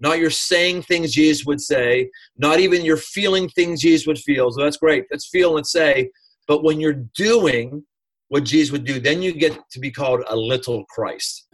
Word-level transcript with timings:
not 0.00 0.18
you're 0.18 0.30
saying 0.30 0.82
things 0.82 1.12
Jesus 1.12 1.44
would 1.44 1.60
say, 1.60 2.10
not 2.38 2.58
even 2.58 2.84
you're 2.84 2.96
feeling 2.96 3.50
things 3.50 3.82
Jesus 3.82 4.06
would 4.06 4.18
feel. 4.18 4.50
So 4.50 4.62
that's 4.62 4.78
great. 4.78 5.04
Let's 5.10 5.28
feel 5.28 5.58
and 5.58 5.66
say. 5.66 6.10
But 6.48 6.64
when 6.64 6.80
you're 6.80 7.04
doing 7.14 7.84
what 8.28 8.44
Jesus 8.44 8.72
would 8.72 8.86
do, 8.86 8.98
then 8.98 9.20
you 9.20 9.32
get 9.32 9.58
to 9.72 9.78
be 9.78 9.90
called 9.90 10.22
a 10.28 10.34
little 10.34 10.84
Christ. 10.86 11.46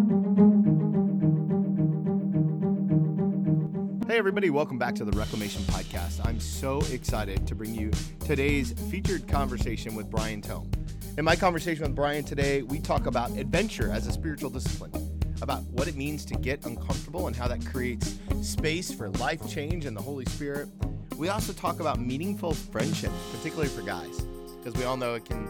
Hey, 4.07 4.17
everybody, 4.17 4.51
welcome 4.51 4.79
back 4.79 4.95
to 4.95 5.05
the 5.05 5.11
Reclamation 5.19 5.63
Podcast. 5.65 6.25
I'm 6.25 6.39
so 6.39 6.81
excited 6.93 7.49
to 7.49 7.57
bring 7.57 7.75
you 7.75 7.91
today's 8.21 8.73
featured 8.91 9.27
conversation 9.27 9.97
with 9.97 10.09
Brian 10.09 10.41
Tome. 10.41 10.71
In 11.19 11.25
my 11.25 11.35
conversation 11.35 11.83
with 11.83 11.97
Brian 11.97 12.23
today, 12.23 12.63
we 12.63 12.79
talk 12.79 13.07
about 13.07 13.33
adventure 13.33 13.91
as 13.91 14.07
a 14.07 14.13
spiritual 14.13 14.51
discipline, 14.51 14.93
about 15.43 15.63
what 15.65 15.89
it 15.89 15.97
means 15.97 16.25
to 16.27 16.35
get 16.35 16.65
uncomfortable 16.67 17.27
and 17.27 17.37
how 17.37 17.49
that 17.49 17.65
creates 17.67 18.19
space 18.43 18.93
for 18.93 19.11
life 19.11 19.47
change 19.49 19.85
and 19.87 19.97
the 19.97 20.03
Holy 20.03 20.25
Spirit. 20.27 20.69
We 21.17 21.29
also 21.29 21.53
talk 21.53 21.81
about 21.81 21.99
meaningful 22.01 22.53
friendship, 22.53 23.13
particularly 23.33 23.69
for 23.69 23.83
guys, 23.83 24.21
because 24.59 24.75
we 24.75 24.85
all 24.85 24.97
know 24.97 25.15
it 25.15 25.25
can 25.25 25.49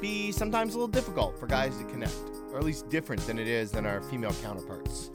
be 0.00 0.32
sometimes 0.32 0.74
a 0.74 0.78
little 0.78 0.88
difficult 0.88 1.38
for 1.38 1.46
guys 1.46 1.76
to 1.78 1.84
connect, 1.84 2.14
or 2.52 2.58
at 2.58 2.64
least 2.64 2.88
different 2.88 3.26
than 3.26 3.38
it 3.38 3.48
is 3.48 3.70
than 3.70 3.86
our 3.86 4.02
female 4.02 4.34
counterparts. 4.42 5.10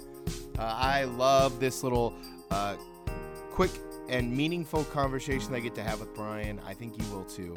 Uh, 0.58 0.64
I 0.64 1.04
love 1.04 1.60
this 1.60 1.84
little 1.84 2.14
uh, 2.52 2.76
quick 3.52 3.72
and 4.10 4.36
meaningful 4.36 4.84
conversation 4.86 5.54
I 5.56 5.60
get 5.60 5.76
to 5.76 5.84
have 5.84 6.00
with 6.00 6.14
Brian. 6.14 6.60
I 6.66 6.74
think 6.74 6.98
you 6.98 7.10
will 7.16 7.24
too. 7.26 7.54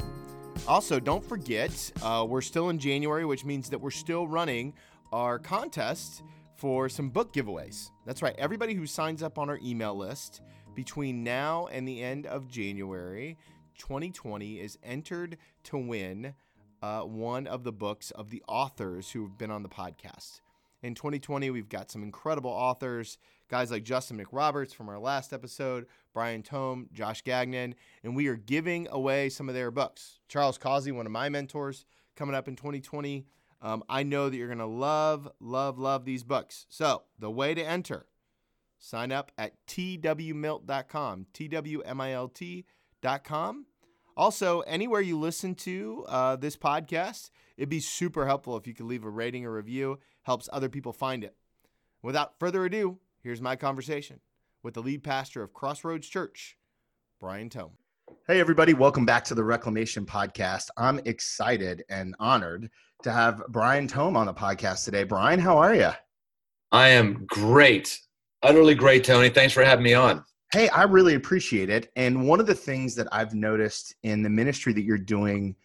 Also, 0.67 0.99
don't 0.99 1.23
forget, 1.23 1.91
uh, 2.01 2.25
we're 2.27 2.41
still 2.41 2.69
in 2.69 2.79
January, 2.79 3.25
which 3.25 3.45
means 3.45 3.69
that 3.69 3.79
we're 3.79 3.91
still 3.91 4.27
running 4.27 4.73
our 5.11 5.39
contest 5.39 6.23
for 6.59 6.89
some 6.89 7.09
book 7.09 7.31
giveaways. 7.31 7.89
That's 8.05 8.21
right. 8.21 8.35
Everybody 8.37 8.73
who 8.73 8.85
signs 8.85 9.23
up 9.23 9.37
on 9.37 9.49
our 9.49 9.57
email 9.63 9.95
list 9.95 10.41
between 10.75 11.23
now 11.23 11.67
and 11.71 11.87
the 11.87 12.03
end 12.03 12.25
of 12.25 12.49
January 12.49 13.37
2020 13.77 14.59
is 14.59 14.77
entered 14.83 15.37
to 15.63 15.77
win 15.77 16.33
uh, 16.81 17.01
one 17.03 17.47
of 17.47 17.63
the 17.63 17.71
books 17.71 18.11
of 18.11 18.29
the 18.29 18.43
authors 18.45 19.11
who've 19.11 19.37
been 19.37 19.51
on 19.51 19.63
the 19.63 19.69
podcast. 19.69 20.41
In 20.83 20.95
2020, 20.95 21.49
we've 21.49 21.69
got 21.69 21.89
some 21.89 22.03
incredible 22.03 22.51
authors, 22.51 23.17
guys 23.47 23.71
like 23.71 23.83
Justin 23.83 24.17
McRoberts 24.17 24.75
from 24.75 24.89
our 24.89 24.99
last 24.99 25.31
episode, 25.31 25.85
Brian 26.13 26.43
Tome, 26.43 26.89
Josh 26.91 27.21
Gagnon, 27.21 27.73
and 28.03 28.17
we 28.17 28.27
are 28.27 28.35
giving 28.35 28.85
away 28.91 29.29
some 29.29 29.47
of 29.47 29.55
their 29.55 29.71
books. 29.71 30.19
Charles 30.27 30.57
Causey, 30.57 30.91
one 30.91 31.05
of 31.05 31.11
my 31.13 31.29
mentors, 31.29 31.85
coming 32.17 32.35
up 32.35 32.49
in 32.49 32.57
2020. 32.57 33.25
Um, 33.61 33.83
I 33.89 34.03
know 34.03 34.29
that 34.29 34.37
you're 34.37 34.47
going 34.47 34.59
to 34.59 34.65
love, 34.65 35.29
love, 35.39 35.77
love 35.77 36.05
these 36.05 36.23
books. 36.23 36.65
So, 36.69 37.03
the 37.17 37.29
way 37.29 37.53
to 37.53 37.61
enter 37.61 38.05
sign 38.79 39.11
up 39.11 39.31
at 39.37 39.53
twmilt.com, 39.67 41.25
T-W-M-I-L-T.com. 41.33 42.65
Also, 44.17 44.61
anywhere 44.61 45.01
you 45.01 45.19
listen 45.19 45.55
to 45.55 46.05
uh, 46.07 46.35
this 46.35 46.57
podcast, 46.57 47.29
it'd 47.57 47.69
be 47.69 47.79
super 47.79 48.25
helpful 48.25 48.57
if 48.57 48.67
you 48.67 48.73
could 48.73 48.85
leave 48.85 49.05
a 49.05 49.09
rating 49.09 49.45
or 49.45 49.53
review. 49.53 49.99
Helps 50.23 50.49
other 50.51 50.69
people 50.69 50.91
find 50.93 51.23
it. 51.23 51.35
Without 52.01 52.39
further 52.39 52.65
ado, 52.65 52.99
here's 53.21 53.41
my 53.41 53.55
conversation 53.55 54.19
with 54.63 54.73
the 54.73 54.81
lead 54.81 55.03
pastor 55.03 55.41
of 55.43 55.53
Crossroads 55.53 56.07
Church, 56.07 56.57
Brian 57.19 57.49
Tome. 57.49 57.77
Hey, 58.27 58.39
everybody, 58.39 58.73
welcome 58.73 59.05
back 59.05 59.23
to 59.25 59.35
the 59.35 59.43
Reclamation 59.43 60.05
Podcast. 60.05 60.67
I'm 60.77 60.99
excited 61.05 61.83
and 61.89 62.15
honored 62.19 62.69
to 63.03 63.11
have 63.11 63.41
Brian 63.49 63.87
Tome 63.87 64.15
on 64.15 64.25
the 64.25 64.33
podcast 64.33 64.85
today. 64.85 65.03
Brian, 65.03 65.39
how 65.39 65.57
are 65.57 65.73
you? 65.75 65.91
I 66.71 66.89
am 66.89 67.25
great. 67.27 67.99
Utterly 68.43 68.75
great, 68.75 69.03
Tony. 69.03 69.29
Thanks 69.29 69.53
for 69.53 69.63
having 69.63 69.83
me 69.83 69.93
on. 69.93 70.23
Hey, 70.51 70.69
I 70.69 70.83
really 70.83 71.15
appreciate 71.15 71.69
it. 71.69 71.91
And 71.95 72.27
one 72.27 72.39
of 72.39 72.47
the 72.47 72.55
things 72.55 72.95
that 72.95 73.07
I've 73.11 73.33
noticed 73.33 73.95
in 74.03 74.23
the 74.23 74.29
ministry 74.29 74.73
that 74.73 74.83
you're 74.83 74.97
doing 74.97 75.55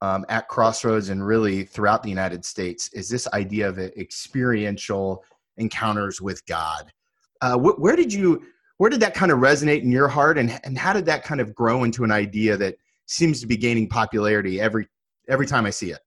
um, 0.00 0.26
at 0.28 0.48
Crossroads 0.48 1.08
and 1.08 1.26
really 1.26 1.64
throughout 1.64 2.02
the 2.02 2.10
United 2.10 2.44
States 2.44 2.90
is 2.92 3.08
this 3.08 3.26
idea 3.32 3.68
of 3.68 3.78
experiential 3.78 5.24
encounters 5.56 6.20
with 6.20 6.44
God. 6.46 6.92
Uh, 7.40 7.56
wh- 7.56 7.78
where 7.80 7.96
did 7.96 8.12
you, 8.12 8.42
where 8.78 8.90
did 8.90 9.00
that 9.00 9.14
kind 9.14 9.30
of 9.30 9.38
resonate 9.38 9.82
in 9.82 9.90
your 9.90 10.08
heart, 10.08 10.38
and 10.38 10.58
and 10.64 10.76
how 10.76 10.92
did 10.92 11.06
that 11.06 11.24
kind 11.24 11.40
of 11.40 11.54
grow 11.54 11.84
into 11.84 12.04
an 12.04 12.10
idea 12.10 12.56
that 12.56 12.76
seems 13.06 13.40
to 13.40 13.46
be 13.46 13.56
gaining 13.56 13.88
popularity 13.88 14.60
every 14.60 14.88
every 15.28 15.46
time 15.46 15.66
I 15.66 15.70
see 15.70 15.90
it? 15.90 16.00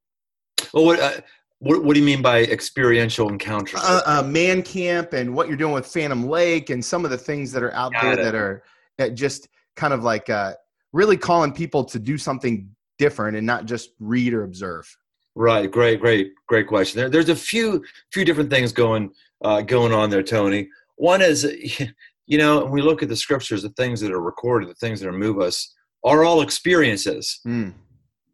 Well, 0.74 0.86
what, 0.86 1.00
uh, 1.00 1.22
what, 1.60 1.84
what 1.84 1.94
do 1.94 2.00
you 2.00 2.06
mean 2.06 2.22
by 2.22 2.44
experiential 2.44 3.30
encounters? 3.30 3.80
Uh, 3.84 4.02
uh, 4.06 4.24
man 4.24 4.62
camp 4.62 5.14
and 5.14 5.34
what 5.34 5.48
you're 5.48 5.58
doing 5.58 5.74
with 5.74 5.86
Phantom 5.86 6.28
Lake 6.28 6.70
and 6.70 6.84
some 6.84 7.06
of 7.06 7.12
the 7.12 7.18
things 7.18 7.52
that 7.52 7.64
are 7.64 7.74
out 7.74 7.94
Got 7.94 8.04
there 8.04 8.14
it. 8.14 8.24
that 8.24 8.36
are 8.36 8.64
that 8.98 9.16
just 9.16 9.48
kind 9.76 9.94
of 9.94 10.04
like 10.04 10.30
uh, 10.30 10.54
really 10.94 11.18
calling 11.18 11.54
people 11.54 11.84
to 11.86 12.00
do 12.00 12.18
something 12.18 12.70
different 12.98 13.38
and 13.38 13.46
not 13.46 13.66
just 13.66 13.92
read 14.00 14.34
or 14.34 14.44
observe. 14.44 14.98
Right. 15.36 15.70
Great. 15.70 16.00
Great. 16.00 16.34
Great 16.48 16.68
question. 16.68 17.00
There, 17.00 17.10
there's 17.10 17.30
a 17.30 17.36
few 17.36 17.84
few 18.12 18.26
different 18.26 18.50
things 18.50 18.72
going 18.72 19.12
uh, 19.44 19.62
going 19.62 19.94
on 19.94 20.10
there, 20.10 20.24
Tony. 20.24 20.70
One 20.96 21.22
is, 21.22 21.46
you 22.28 22.38
know, 22.38 22.64
when 22.64 22.72
we 22.72 22.82
look 22.82 23.02
at 23.02 23.10
the 23.10 23.16
scriptures, 23.16 23.64
the 23.64 23.70
things 23.70 24.02
that 24.02 24.12
are 24.12 24.22
recorded, 24.22 24.70
the 24.70 24.76
things 24.76 25.00
that 25.00 25.12
move 25.12 25.40
us, 25.40 25.74
are 26.04 26.24
all 26.24 26.42
experiences. 26.42 27.40
Mm. 27.48 27.74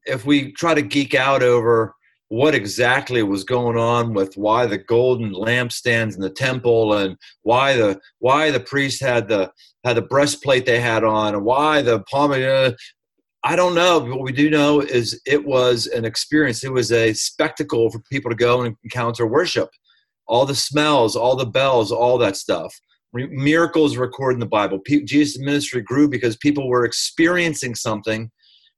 If 0.06 0.26
we 0.26 0.52
try 0.54 0.74
to 0.74 0.82
geek 0.82 1.16
out 1.16 1.44
over 1.44 1.96
what 2.30 2.56
exactly 2.56 3.22
was 3.22 3.44
going 3.44 3.78
on 3.78 4.14
with 4.14 4.36
why 4.36 4.66
the 4.66 4.78
golden 4.78 5.32
lampstands 5.34 6.16
in 6.16 6.22
the 6.22 6.30
temple 6.30 6.94
and 6.94 7.16
why 7.44 7.78
the 7.78 8.00
why 8.20 8.50
the 8.50 8.60
priest 8.60 9.02
had 9.02 9.28
the 9.28 9.52
had 9.86 9.96
the 9.96 10.02
breastplate 10.02 10.66
they 10.66 10.80
had 10.80 11.04
on 11.04 11.36
and 11.36 11.46
why 11.46 11.82
the 11.82 12.00
pomegranate 12.12 12.76
I 13.46 13.58
don't 13.58 13.76
know. 13.76 14.00
But 14.00 14.10
what 14.12 14.22
we 14.22 14.32
do 14.32 14.50
know 14.50 14.80
is 14.80 15.20
it 15.26 15.46
was 15.46 15.88
an 15.88 16.06
experience. 16.06 16.64
It 16.64 16.72
was 16.72 16.94
a 16.94 17.14
spectacle 17.14 17.92
for 17.92 18.00
people 18.10 18.32
to 18.32 18.38
go 18.38 18.62
and 18.62 18.76
encounter 18.84 19.28
worship. 19.28 19.70
All 20.28 20.46
the 20.46 20.56
smells, 20.56 21.18
all 21.18 21.36
the 21.36 21.46
bells, 21.46 21.92
all 21.92 22.18
that 22.20 22.38
stuff. 22.38 22.74
Miracles 23.14 23.96
recorded 23.96 24.36
in 24.36 24.40
the 24.40 24.46
Bible. 24.48 24.80
Jesus' 25.06 25.40
ministry 25.40 25.82
grew 25.82 26.10
because 26.10 26.36
people 26.38 26.68
were 26.68 26.86
experiencing 26.86 27.76
something 27.76 28.32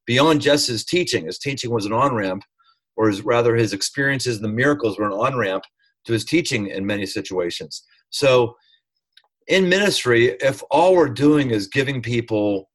beyond 0.05 0.41
just 0.41 0.67
his 0.67 0.83
teaching. 0.83 1.25
His 1.25 1.39
teaching 1.39 1.71
was 1.71 1.85
an 1.85 1.93
on 1.93 2.13
ramp 2.13 2.43
or 2.97 3.07
his, 3.07 3.23
rather 3.23 3.55
his 3.55 3.73
experiences 3.73 4.37
and 4.37 4.45
the 4.45 4.49
miracles 4.49 4.97
were 4.97 5.05
an 5.05 5.13
on 5.13 5.37
ramp 5.37 5.63
to 6.05 6.13
his 6.13 6.25
teaching 6.25 6.67
in 6.67 6.85
many 6.85 7.05
situations. 7.05 7.83
So, 8.09 8.55
in 9.47 9.69
ministry, 9.69 10.37
if 10.41 10.63
all 10.71 10.95
we're 10.95 11.09
doing 11.09 11.51
is 11.51 11.67
giving 11.67 12.01
people, 12.01 12.69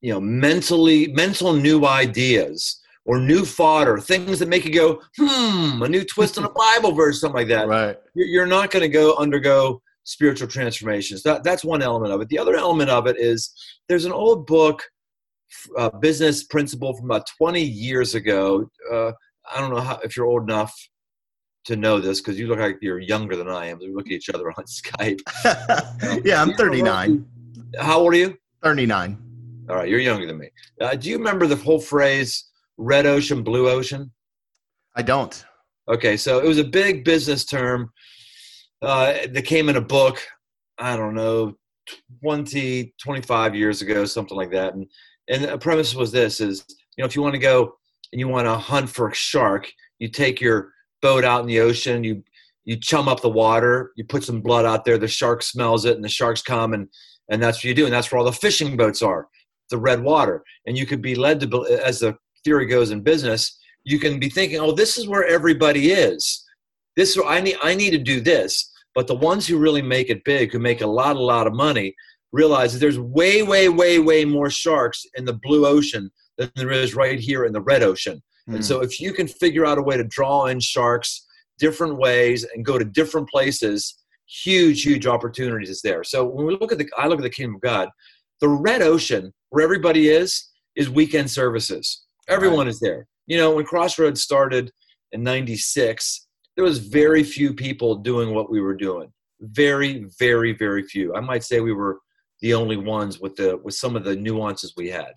you 0.00 0.12
know, 0.12 0.20
mentally 0.20 1.08
mental 1.08 1.52
new 1.52 1.84
ideas 1.84 2.80
or 3.04 3.18
new 3.18 3.44
fodder, 3.44 3.98
things 3.98 4.38
that 4.38 4.48
make 4.48 4.64
you 4.64 4.72
go, 4.72 5.00
hmm, 5.18 5.82
a 5.82 5.88
new 5.88 6.04
twist 6.04 6.38
on 6.38 6.44
a 6.44 6.48
Bible 6.76 6.92
verse, 6.92 7.20
something 7.20 7.36
like 7.36 7.48
that. 7.48 7.66
Right. 7.66 7.96
You're 8.14 8.46
not 8.46 8.70
going 8.70 8.82
to 8.82 8.88
go 8.88 9.16
undergo 9.16 9.82
spiritual 10.06 10.46
transformations. 10.46 11.22
That, 11.24 11.42
that's 11.42 11.64
one 11.64 11.82
element 11.82 12.12
of 12.12 12.20
it. 12.20 12.28
The 12.28 12.38
other 12.38 12.54
element 12.54 12.88
of 12.90 13.06
it 13.06 13.16
is 13.18 13.52
there's 13.88 14.04
an 14.04 14.12
old 14.12 14.46
book 14.46 14.82
uh, 15.76 15.90
business 15.90 16.44
principle 16.44 16.96
from 16.96 17.06
about 17.06 17.26
20 17.36 17.60
years 17.60 18.14
ago. 18.14 18.70
Uh, 18.90 19.12
I 19.52 19.60
don't 19.60 19.74
know 19.74 19.80
how, 19.80 19.98
if 20.02 20.16
you're 20.16 20.26
old 20.26 20.44
enough 20.44 20.72
to 21.64 21.74
know 21.74 21.98
this 21.98 22.20
because 22.20 22.38
you 22.38 22.46
look 22.46 22.60
like 22.60 22.78
you're 22.80 23.00
younger 23.00 23.34
than 23.34 23.48
I 23.48 23.66
am. 23.66 23.78
We 23.80 23.92
look 23.92 24.06
at 24.06 24.12
each 24.12 24.30
other 24.30 24.48
on 24.48 24.64
Skype. 24.64 25.20
yeah, 26.24 26.40
I'm 26.40 26.54
39. 26.54 27.26
How 27.80 27.98
old 27.98 28.14
are 28.14 28.16
you? 28.16 28.36
39. 28.62 29.18
All 29.68 29.74
right, 29.74 29.88
you're 29.88 29.98
younger 29.98 30.26
than 30.26 30.38
me. 30.38 30.50
Uh, 30.80 30.94
do 30.94 31.10
you 31.10 31.18
remember 31.18 31.48
the 31.48 31.56
whole 31.56 31.80
phrase 31.80 32.48
"red 32.76 33.04
ocean, 33.04 33.42
blue 33.42 33.68
ocean"? 33.68 34.12
I 34.94 35.02
don't. 35.02 35.44
Okay, 35.88 36.16
so 36.16 36.38
it 36.38 36.46
was 36.46 36.58
a 36.58 36.64
big 36.64 37.04
business 37.04 37.44
term 37.44 37.90
uh, 38.82 39.14
that 39.30 39.44
came 39.44 39.68
in 39.68 39.76
a 39.76 39.80
book. 39.80 40.20
I 40.78 40.96
don't 40.96 41.14
know, 41.14 41.54
20, 42.22 42.94
25 43.02 43.54
years 43.54 43.80
ago, 43.80 44.04
something 44.04 44.36
like 44.36 44.50
that, 44.50 44.74
and 44.74 44.86
and 45.28 45.44
the 45.44 45.58
premise 45.58 45.94
was 45.94 46.12
this 46.12 46.40
is 46.40 46.64
you 46.96 47.02
know 47.02 47.06
if 47.06 47.16
you 47.16 47.22
want 47.22 47.34
to 47.34 47.40
go 47.40 47.74
and 48.12 48.20
you 48.20 48.28
want 48.28 48.46
to 48.46 48.54
hunt 48.54 48.88
for 48.88 49.08
a 49.08 49.14
shark 49.14 49.70
you 49.98 50.08
take 50.08 50.40
your 50.40 50.72
boat 51.02 51.24
out 51.24 51.40
in 51.40 51.46
the 51.46 51.60
ocean 51.60 52.04
you 52.04 52.22
you 52.64 52.76
chum 52.76 53.08
up 53.08 53.20
the 53.20 53.28
water 53.28 53.92
you 53.96 54.04
put 54.04 54.24
some 54.24 54.40
blood 54.40 54.64
out 54.64 54.84
there 54.84 54.98
the 54.98 55.08
shark 55.08 55.42
smells 55.42 55.84
it 55.84 55.96
and 55.96 56.04
the 56.04 56.08
sharks 56.08 56.42
come 56.42 56.74
and 56.74 56.88
and 57.30 57.42
that's 57.42 57.58
what 57.58 57.64
you 57.64 57.74
do 57.74 57.84
and 57.84 57.92
that's 57.92 58.10
where 58.10 58.18
all 58.18 58.24
the 58.24 58.32
fishing 58.32 58.76
boats 58.76 59.02
are 59.02 59.28
the 59.70 59.78
red 59.78 60.02
water 60.02 60.42
and 60.66 60.78
you 60.78 60.86
could 60.86 61.02
be 61.02 61.14
led 61.14 61.40
to 61.40 61.80
as 61.84 62.00
the 62.00 62.16
theory 62.44 62.66
goes 62.66 62.90
in 62.90 63.00
business 63.00 63.58
you 63.84 63.98
can 63.98 64.18
be 64.18 64.28
thinking 64.28 64.60
oh 64.60 64.72
this 64.72 64.96
is 64.96 65.08
where 65.08 65.26
everybody 65.26 65.90
is 65.90 66.44
this 66.96 67.18
i 67.26 67.40
need 67.40 67.56
i 67.62 67.74
need 67.74 67.90
to 67.90 67.98
do 67.98 68.20
this 68.20 68.72
but 68.94 69.06
the 69.06 69.14
ones 69.14 69.46
who 69.46 69.58
really 69.58 69.82
make 69.82 70.10
it 70.10 70.24
big 70.24 70.52
who 70.52 70.58
make 70.58 70.80
a 70.80 70.86
lot 70.86 71.16
a 71.16 71.20
lot 71.20 71.46
of 71.46 71.54
money 71.54 71.94
realize 72.32 72.72
that 72.72 72.78
there's 72.78 72.98
way, 72.98 73.42
way, 73.42 73.68
way, 73.68 73.98
way 73.98 74.24
more 74.24 74.50
sharks 74.50 75.04
in 75.16 75.24
the 75.24 75.32
blue 75.32 75.66
ocean 75.66 76.10
than 76.36 76.50
there 76.54 76.70
is 76.70 76.94
right 76.94 77.18
here 77.18 77.44
in 77.44 77.52
the 77.52 77.60
red 77.60 77.82
ocean. 77.82 78.22
Mm. 78.48 78.54
And 78.54 78.56
hmm. 78.56 78.62
so 78.62 78.82
if 78.82 79.00
you 79.00 79.12
can 79.12 79.26
figure 79.26 79.66
out 79.66 79.78
a 79.78 79.82
way 79.82 79.96
to 79.96 80.04
draw 80.04 80.46
in 80.46 80.60
sharks 80.60 81.26
different 81.58 81.96
ways 81.96 82.44
and 82.54 82.64
go 82.64 82.78
to 82.78 82.84
different 82.84 83.28
places, 83.28 83.96
huge, 84.26 84.82
huge 84.82 85.06
opportunities 85.06 85.70
is 85.70 85.82
there. 85.82 86.04
So 86.04 86.26
when 86.26 86.46
we 86.46 86.56
look 86.60 86.72
at 86.72 86.78
the, 86.78 86.88
I 86.98 87.06
look 87.06 87.18
at 87.18 87.22
the 87.22 87.30
kingdom 87.30 87.56
of 87.56 87.62
God, 87.62 87.88
the 88.40 88.48
red 88.48 88.82
ocean 88.82 89.32
where 89.50 89.64
everybody 89.64 90.10
is 90.10 90.50
is 90.76 90.90
weekend 90.90 91.30
services. 91.30 92.04
Everyone 92.28 92.66
right. 92.66 92.68
is 92.68 92.80
there. 92.80 93.06
You 93.26 93.38
know, 93.38 93.54
when 93.54 93.64
Crossroads 93.64 94.22
started 94.22 94.70
in 95.12 95.22
'96, 95.22 96.25
there 96.56 96.64
was 96.64 96.78
very 96.78 97.22
few 97.22 97.54
people 97.54 97.94
doing 97.94 98.34
what 98.34 98.50
we 98.50 98.60
were 98.60 98.74
doing. 98.74 99.12
Very, 99.40 100.06
very, 100.18 100.52
very 100.52 100.82
few. 100.82 101.14
I 101.14 101.20
might 101.20 101.44
say 101.44 101.60
we 101.60 101.74
were 101.74 101.98
the 102.40 102.54
only 102.54 102.76
ones 102.76 103.20
with 103.20 103.36
the 103.36 103.58
with 103.62 103.74
some 103.74 103.96
of 103.96 104.04
the 104.04 104.16
nuances 104.16 104.72
we 104.76 104.88
had 104.88 105.12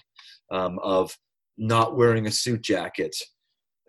um, 0.52 0.80
of 0.80 1.18
not 1.58 1.96
wearing 1.96 2.28
a 2.28 2.32
suit 2.32 2.62
jacket, 2.62 3.16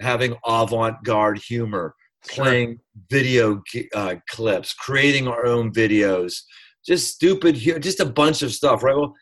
having 0.01 0.37
avant-garde 0.47 1.39
humor, 1.39 1.95
playing 2.29 2.79
video 3.11 3.63
uh, 3.95 4.17
clips, 4.29 4.75
creating 4.75 5.29
our 5.29 5.47
own 5.47 5.73
videos, 5.73 6.43
just 6.85 7.15
stupid, 7.15 7.55
just 7.57 8.01
a 8.01 8.05
bunch 8.05 8.43
of 8.43 8.53
stuff, 8.53 8.83
right? 8.83 8.97
Well, 8.97 9.15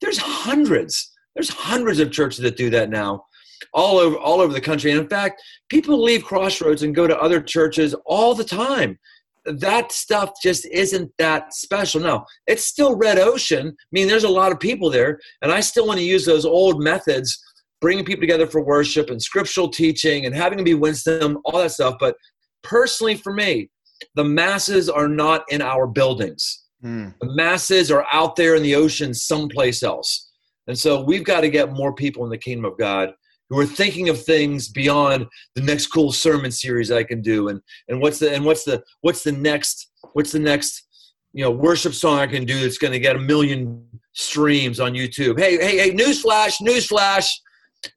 there's 0.00 0.18
hundreds, 0.18 1.10
there's 1.34 1.50
hundreds 1.50 2.00
of 2.00 2.10
churches 2.10 2.40
that 2.40 2.56
do 2.56 2.70
that 2.70 2.90
now, 2.90 3.24
all 3.72 3.98
over 3.98 4.16
all 4.16 4.40
over 4.40 4.52
the 4.52 4.60
country. 4.60 4.90
And 4.90 5.00
in 5.00 5.08
fact, 5.08 5.42
people 5.68 6.02
leave 6.02 6.24
Crossroads 6.24 6.82
and 6.82 6.94
go 6.94 7.06
to 7.06 7.18
other 7.18 7.40
churches 7.40 7.94
all 8.06 8.34
the 8.34 8.44
time. 8.44 8.98
That 9.46 9.90
stuff 9.90 10.32
just 10.42 10.66
isn't 10.66 11.10
that 11.18 11.54
special. 11.54 12.00
No, 12.00 12.24
it's 12.46 12.64
still 12.64 12.96
red 12.96 13.18
ocean. 13.18 13.68
I 13.68 13.86
mean, 13.92 14.06
there's 14.06 14.24
a 14.24 14.28
lot 14.28 14.52
of 14.52 14.60
people 14.60 14.90
there, 14.90 15.18
and 15.42 15.50
I 15.50 15.60
still 15.60 15.86
want 15.86 15.98
to 15.98 16.04
use 16.04 16.26
those 16.26 16.44
old 16.44 16.82
methods 16.82 17.42
bringing 17.80 18.04
people 18.04 18.20
together 18.20 18.46
for 18.46 18.62
worship 18.62 19.08
and 19.08 19.20
scriptural 19.20 19.68
teaching 19.68 20.26
and 20.26 20.34
having 20.34 20.58
to 20.58 20.64
be 20.64 20.74
wisdom, 20.74 21.38
all 21.44 21.58
that 21.58 21.70
stuff. 21.70 21.96
But 21.98 22.14
personally, 22.62 23.14
for 23.14 23.32
me, 23.32 23.70
the 24.14 24.24
masses 24.24 24.90
are 24.90 25.08
not 25.08 25.44
in 25.48 25.62
our 25.62 25.86
buildings. 25.86 26.64
Mm. 26.84 27.14
The 27.20 27.34
masses 27.34 27.90
are 27.90 28.06
out 28.12 28.36
there 28.36 28.54
in 28.54 28.62
the 28.62 28.74
ocean 28.74 29.14
someplace 29.14 29.82
else. 29.82 30.30
And 30.66 30.78
so 30.78 31.02
we've 31.02 31.24
got 31.24 31.40
to 31.40 31.50
get 31.50 31.72
more 31.72 31.94
people 31.94 32.24
in 32.24 32.30
the 32.30 32.38
kingdom 32.38 32.64
of 32.64 32.78
God 32.78 33.12
who 33.50 33.58
are 33.58 33.66
thinking 33.66 34.08
of 34.08 34.22
things 34.22 34.68
beyond 34.68 35.26
the 35.54 35.62
next 35.62 35.88
cool 35.88 36.12
sermon 36.12 36.50
series 36.50 36.90
I 36.90 37.02
can 37.02 37.20
do 37.20 37.48
and 37.48 37.60
and 37.88 38.00
what's 38.00 38.18
the 38.18 38.32
and 38.32 38.44
what's 38.44 38.64
the 38.64 38.82
what's 39.02 39.22
the 39.22 39.32
next 39.32 39.90
what's 40.14 40.32
the 40.32 40.38
next 40.38 40.86
you 41.32 41.44
know 41.44 41.50
worship 41.50 41.92
song 41.92 42.18
I 42.18 42.26
can 42.26 42.44
do 42.44 42.60
that's 42.60 42.78
going 42.78 42.92
to 42.92 42.98
get 42.98 43.16
a 43.16 43.20
million 43.20 43.84
streams 44.12 44.80
on 44.80 44.92
YouTube. 44.92 45.38
Hey, 45.38 45.56
hey, 45.56 45.78
hey, 45.78 45.90
newsflash, 45.92 46.60
newsflash 46.60 47.28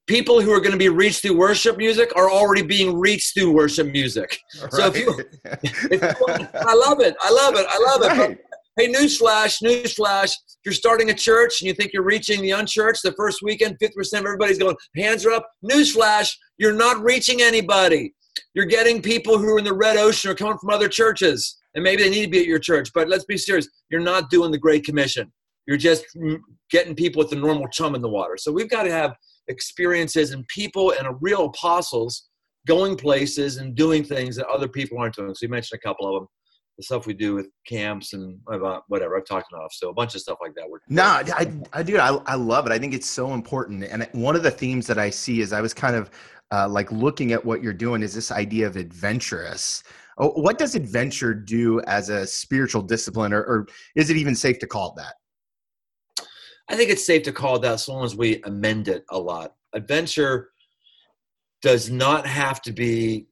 people 0.07 0.41
who 0.41 0.51
are 0.51 0.59
going 0.59 0.71
to 0.71 0.77
be 0.77 0.89
reached 0.89 1.21
through 1.21 1.37
worship 1.37 1.77
music 1.77 2.11
are 2.15 2.31
already 2.31 2.61
being 2.61 2.97
reached 2.97 3.33
through 3.33 3.51
worship 3.51 3.87
music. 3.87 4.39
Right. 4.61 4.73
So 4.73 4.87
if 4.87 4.97
you, 4.97 5.19
if 5.45 6.01
you, 6.01 6.47
I 6.53 6.73
love 6.73 6.99
it, 7.01 7.15
I 7.21 7.31
love 7.31 7.55
it, 7.55 7.65
I 7.69 7.79
love 7.79 8.19
it. 8.31 8.45
Hey, 8.77 8.91
newsflash, 8.91 9.61
newsflash! 9.61 10.33
You're 10.65 10.73
starting 10.73 11.09
a 11.09 11.13
church 11.13 11.61
and 11.61 11.67
you 11.67 11.73
think 11.73 11.91
you're 11.93 12.03
reaching 12.03 12.41
the 12.41 12.51
unchurched, 12.51 13.03
the 13.03 13.13
first 13.13 13.39
weekend, 13.43 13.77
50% 13.79 13.89
of 14.19 14.25
everybody's 14.25 14.57
going, 14.57 14.75
hands 14.95 15.25
are 15.25 15.31
up. 15.31 15.47
Newsflash, 15.63 16.31
you're 16.57 16.73
not 16.73 17.03
reaching 17.03 17.41
anybody. 17.41 18.13
You're 18.53 18.65
getting 18.65 19.01
people 19.01 19.37
who 19.37 19.55
are 19.55 19.59
in 19.59 19.65
the 19.65 19.73
red 19.73 19.97
ocean 19.97 20.31
or 20.31 20.35
coming 20.35 20.57
from 20.57 20.69
other 20.69 20.87
churches, 20.87 21.57
and 21.75 21.83
maybe 21.83 22.03
they 22.03 22.09
need 22.09 22.25
to 22.25 22.31
be 22.31 22.39
at 22.39 22.45
your 22.45 22.59
church. 22.59 22.89
But 22.93 23.09
let's 23.09 23.25
be 23.25 23.37
serious, 23.37 23.67
you're 23.89 24.01
not 24.01 24.29
doing 24.29 24.51
the 24.51 24.57
Great 24.57 24.85
Commission. 24.85 25.31
You're 25.67 25.77
just 25.77 26.05
getting 26.71 26.95
people 26.95 27.19
with 27.19 27.29
the 27.29 27.35
normal 27.35 27.67
chum 27.69 27.95
in 27.95 28.01
the 28.01 28.09
water. 28.09 28.35
So 28.37 28.51
we've 28.51 28.69
got 28.69 28.83
to 28.83 28.91
have 28.91 29.15
experiences 29.47 30.31
and 30.31 30.47
people 30.47 30.93
and 30.97 31.07
real 31.21 31.45
apostles 31.45 32.29
going 32.67 32.95
places 32.95 33.57
and 33.57 33.75
doing 33.75 34.03
things 34.03 34.35
that 34.35 34.47
other 34.47 34.67
people 34.67 34.97
aren't 34.97 35.15
doing. 35.15 35.33
So 35.33 35.45
you 35.45 35.49
mentioned 35.49 35.79
a 35.83 35.87
couple 35.87 36.07
of 36.07 36.21
them. 36.21 36.27
The 36.77 36.83
stuff 36.83 37.05
we 37.05 37.13
do 37.13 37.35
with 37.35 37.49
camps 37.67 38.13
and 38.13 38.39
whatever 38.87 39.15
I've 39.15 39.25
talked 39.25 39.53
enough. 39.53 39.73
So 39.73 39.89
a 39.89 39.93
bunch 39.93 40.15
of 40.15 40.21
stuff 40.21 40.39
like 40.41 40.55
that. 40.55 40.67
We're 40.67 40.79
no, 40.89 41.03
I, 41.03 41.51
I 41.71 41.83
do. 41.83 41.97
I, 41.97 42.15
I 42.25 42.35
love 42.35 42.65
it. 42.65 42.71
I 42.71 42.79
think 42.79 42.93
it's 42.95 43.09
so 43.09 43.33
important. 43.33 43.83
And 43.83 44.07
one 44.13 44.35
of 44.35 44.41
the 44.41 44.49
themes 44.49 44.87
that 44.87 44.97
I 44.97 45.11
see 45.11 45.41
is 45.41 45.53
I 45.53 45.61
was 45.61 45.73
kind 45.73 45.95
of 45.95 46.09
uh, 46.51 46.67
like 46.67 46.91
looking 46.91 47.31
at 47.31 47.43
what 47.43 47.61
you're 47.61 47.73
doing 47.73 48.01
is 48.01 48.13
this 48.13 48.31
idea 48.31 48.65
of 48.65 48.75
adventurous. 48.75 49.83
Oh, 50.17 50.29
what 50.29 50.57
does 50.57 50.75
adventure 50.75 51.33
do 51.33 51.81
as 51.81 52.09
a 52.09 52.25
spiritual 52.27 52.81
discipline, 52.81 53.33
or, 53.33 53.41
or 53.41 53.67
is 53.95 54.09
it 54.09 54.17
even 54.17 54.35
safe 54.35 54.59
to 54.59 54.67
call 54.67 54.95
it 54.95 55.01
that? 55.01 56.25
I 56.69 56.75
think 56.75 56.89
it's 56.89 57.05
safe 57.05 57.23
to 57.23 57.31
call 57.31 57.57
it 57.57 57.63
that 57.63 57.73
as 57.73 57.87
long 57.87 58.05
as 58.05 58.15
we 58.15 58.41
amend 58.43 58.87
it 58.87 59.03
a 59.09 59.19
lot. 59.19 59.55
Adventure 59.73 60.49
does 61.61 61.89
not 61.89 62.27
have 62.27 62.61
to 62.63 62.71
be 62.71 63.27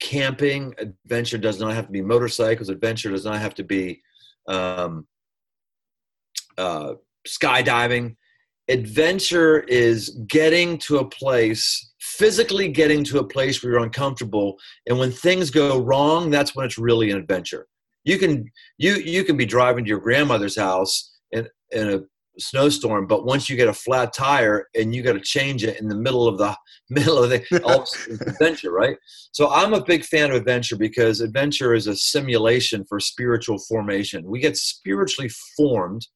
camping. 0.00 0.74
Adventure 0.78 1.38
does 1.38 1.60
not 1.60 1.74
have 1.74 1.86
to 1.86 1.92
be 1.92 2.02
motorcycles. 2.02 2.68
Adventure 2.68 3.10
does 3.10 3.24
not 3.24 3.40
have 3.40 3.54
to 3.54 3.64
be 3.64 4.00
um, 4.48 5.06
uh, 6.58 6.94
skydiving. 7.26 8.16
Adventure 8.68 9.60
is 9.60 10.10
getting 10.26 10.78
to 10.78 10.98
a 10.98 11.08
place, 11.08 11.92
physically 12.00 12.68
getting 12.68 13.04
to 13.04 13.18
a 13.18 13.26
place 13.26 13.62
where 13.62 13.72
you're 13.72 13.82
uncomfortable, 13.82 14.58
and 14.88 14.98
when 14.98 15.12
things 15.12 15.50
go 15.50 15.78
wrong, 15.78 16.30
that's 16.30 16.56
when 16.56 16.64
it's 16.64 16.78
really 16.78 17.10
an 17.10 17.18
adventure. 17.18 17.66
You 18.04 18.18
can 18.18 18.50
you 18.78 18.94
you 18.94 19.24
can 19.24 19.36
be 19.36 19.44
driving 19.44 19.84
to 19.84 19.88
your 19.88 20.00
grandmother's 20.00 20.56
house 20.56 21.14
in 21.32 21.46
in 21.72 21.90
a 21.90 22.00
snowstorm, 22.38 23.06
but 23.06 23.24
once 23.24 23.48
you 23.48 23.56
get 23.56 23.68
a 23.68 23.72
flat 23.72 24.12
tire 24.12 24.66
and 24.74 24.94
you 24.94 25.02
got 25.02 25.12
to 25.14 25.20
change 25.20 25.64
it 25.64 25.80
in 25.80 25.88
the 25.88 25.96
middle 25.96 26.26
of 26.26 26.38
the 26.38 26.56
middle 26.90 27.22
of 27.22 27.30
the 27.30 27.42
adventure, 28.28 28.72
right? 28.72 28.96
So 29.32 29.50
I'm 29.50 29.72
a 29.72 29.84
big 29.84 30.04
fan 30.04 30.30
of 30.30 30.36
adventure 30.36 30.76
because 30.76 31.20
adventure 31.20 31.74
is 31.74 31.86
a 31.86 31.96
simulation 31.96 32.84
for 32.88 33.00
spiritual 33.00 33.58
formation. 33.68 34.24
We 34.26 34.40
get 34.40 34.56
spiritually 34.56 35.30
formed 35.56 36.06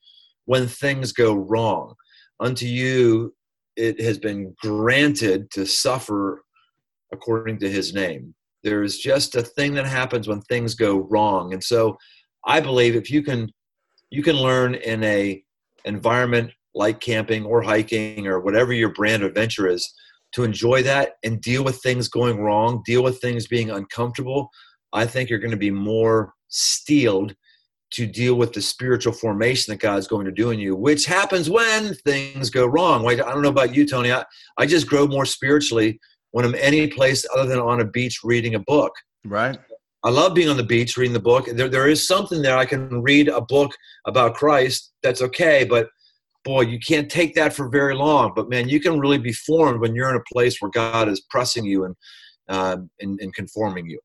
when 0.44 0.66
things 0.66 1.12
go 1.12 1.34
wrong. 1.34 1.94
Unto 2.40 2.66
you, 2.66 3.34
it 3.76 4.00
has 4.00 4.18
been 4.18 4.54
granted 4.60 5.50
to 5.52 5.66
suffer 5.66 6.42
according 7.12 7.58
to 7.58 7.70
his 7.70 7.94
name. 7.94 8.34
There 8.64 8.82
is 8.82 8.98
just 8.98 9.34
a 9.36 9.42
thing 9.42 9.74
that 9.74 9.86
happens 9.86 10.28
when 10.28 10.40
things 10.42 10.74
go 10.74 11.06
wrong. 11.10 11.52
And 11.52 11.62
so 11.62 11.96
I 12.44 12.60
believe 12.60 12.96
if 12.96 13.10
you 13.10 13.22
can 13.22 13.50
you 14.10 14.22
can 14.22 14.36
learn 14.36 14.74
in 14.74 15.04
a 15.04 15.42
environment 15.84 16.50
like 16.74 17.00
camping 17.00 17.44
or 17.44 17.62
hiking 17.62 18.26
or 18.26 18.40
whatever 18.40 18.72
your 18.72 18.92
brand 18.92 19.22
adventure 19.22 19.68
is 19.68 19.92
to 20.32 20.44
enjoy 20.44 20.82
that 20.82 21.14
and 21.24 21.40
deal 21.40 21.64
with 21.64 21.80
things 21.82 22.08
going 22.08 22.40
wrong, 22.40 22.82
deal 22.84 23.02
with 23.02 23.20
things 23.20 23.46
being 23.46 23.70
uncomfortable, 23.70 24.50
I 24.92 25.06
think 25.06 25.30
you're 25.30 25.38
going 25.38 25.52
to 25.52 25.56
be 25.56 25.70
more 25.70 26.34
steeled 26.48 27.34
to 27.90 28.06
deal 28.06 28.34
with 28.34 28.52
the 28.52 28.60
spiritual 28.60 29.12
formation 29.14 29.72
that 29.72 29.80
God's 29.80 30.06
going 30.06 30.26
to 30.26 30.32
do 30.32 30.50
in 30.50 30.58
you, 30.58 30.76
which 30.76 31.06
happens 31.06 31.48
when 31.48 31.94
things 31.94 32.50
go 32.50 32.66
wrong. 32.66 33.02
Like, 33.02 33.20
I 33.20 33.32
don't 33.32 33.42
know 33.42 33.48
about 33.48 33.74
you, 33.74 33.86
Tony. 33.86 34.12
I, 34.12 34.24
I 34.58 34.66
just 34.66 34.86
grow 34.86 35.06
more 35.06 35.24
spiritually 35.24 35.98
when 36.32 36.44
I'm 36.44 36.54
any 36.56 36.86
place 36.88 37.24
other 37.34 37.48
than 37.48 37.58
on 37.58 37.80
a 37.80 37.86
beach 37.86 38.20
reading 38.22 38.54
a 38.54 38.60
book. 38.60 38.92
Right. 39.24 39.58
I 40.04 40.10
love 40.10 40.34
being 40.34 40.48
on 40.48 40.56
the 40.56 40.62
beach 40.62 40.96
reading 40.96 41.12
the 41.12 41.20
book. 41.20 41.46
There, 41.46 41.68
there 41.68 41.88
is 41.88 42.06
something 42.06 42.40
there. 42.40 42.56
I 42.56 42.64
can 42.64 43.02
read 43.02 43.28
a 43.28 43.40
book 43.40 43.72
about 44.06 44.34
Christ. 44.34 44.92
That's 45.02 45.22
okay, 45.22 45.64
but 45.64 45.88
boy, 46.44 46.62
you 46.62 46.78
can't 46.78 47.10
take 47.10 47.34
that 47.34 47.52
for 47.52 47.68
very 47.68 47.94
long. 47.94 48.32
But 48.34 48.48
man, 48.48 48.68
you 48.68 48.80
can 48.80 49.00
really 49.00 49.18
be 49.18 49.32
formed 49.32 49.80
when 49.80 49.94
you're 49.94 50.10
in 50.10 50.16
a 50.16 50.32
place 50.32 50.60
where 50.60 50.70
God 50.70 51.08
is 51.08 51.20
pressing 51.30 51.64
you 51.64 51.84
and 51.84 51.96
uh, 52.48 52.78
and, 53.00 53.20
and 53.20 53.34
conforming 53.34 53.86
you. 53.86 53.98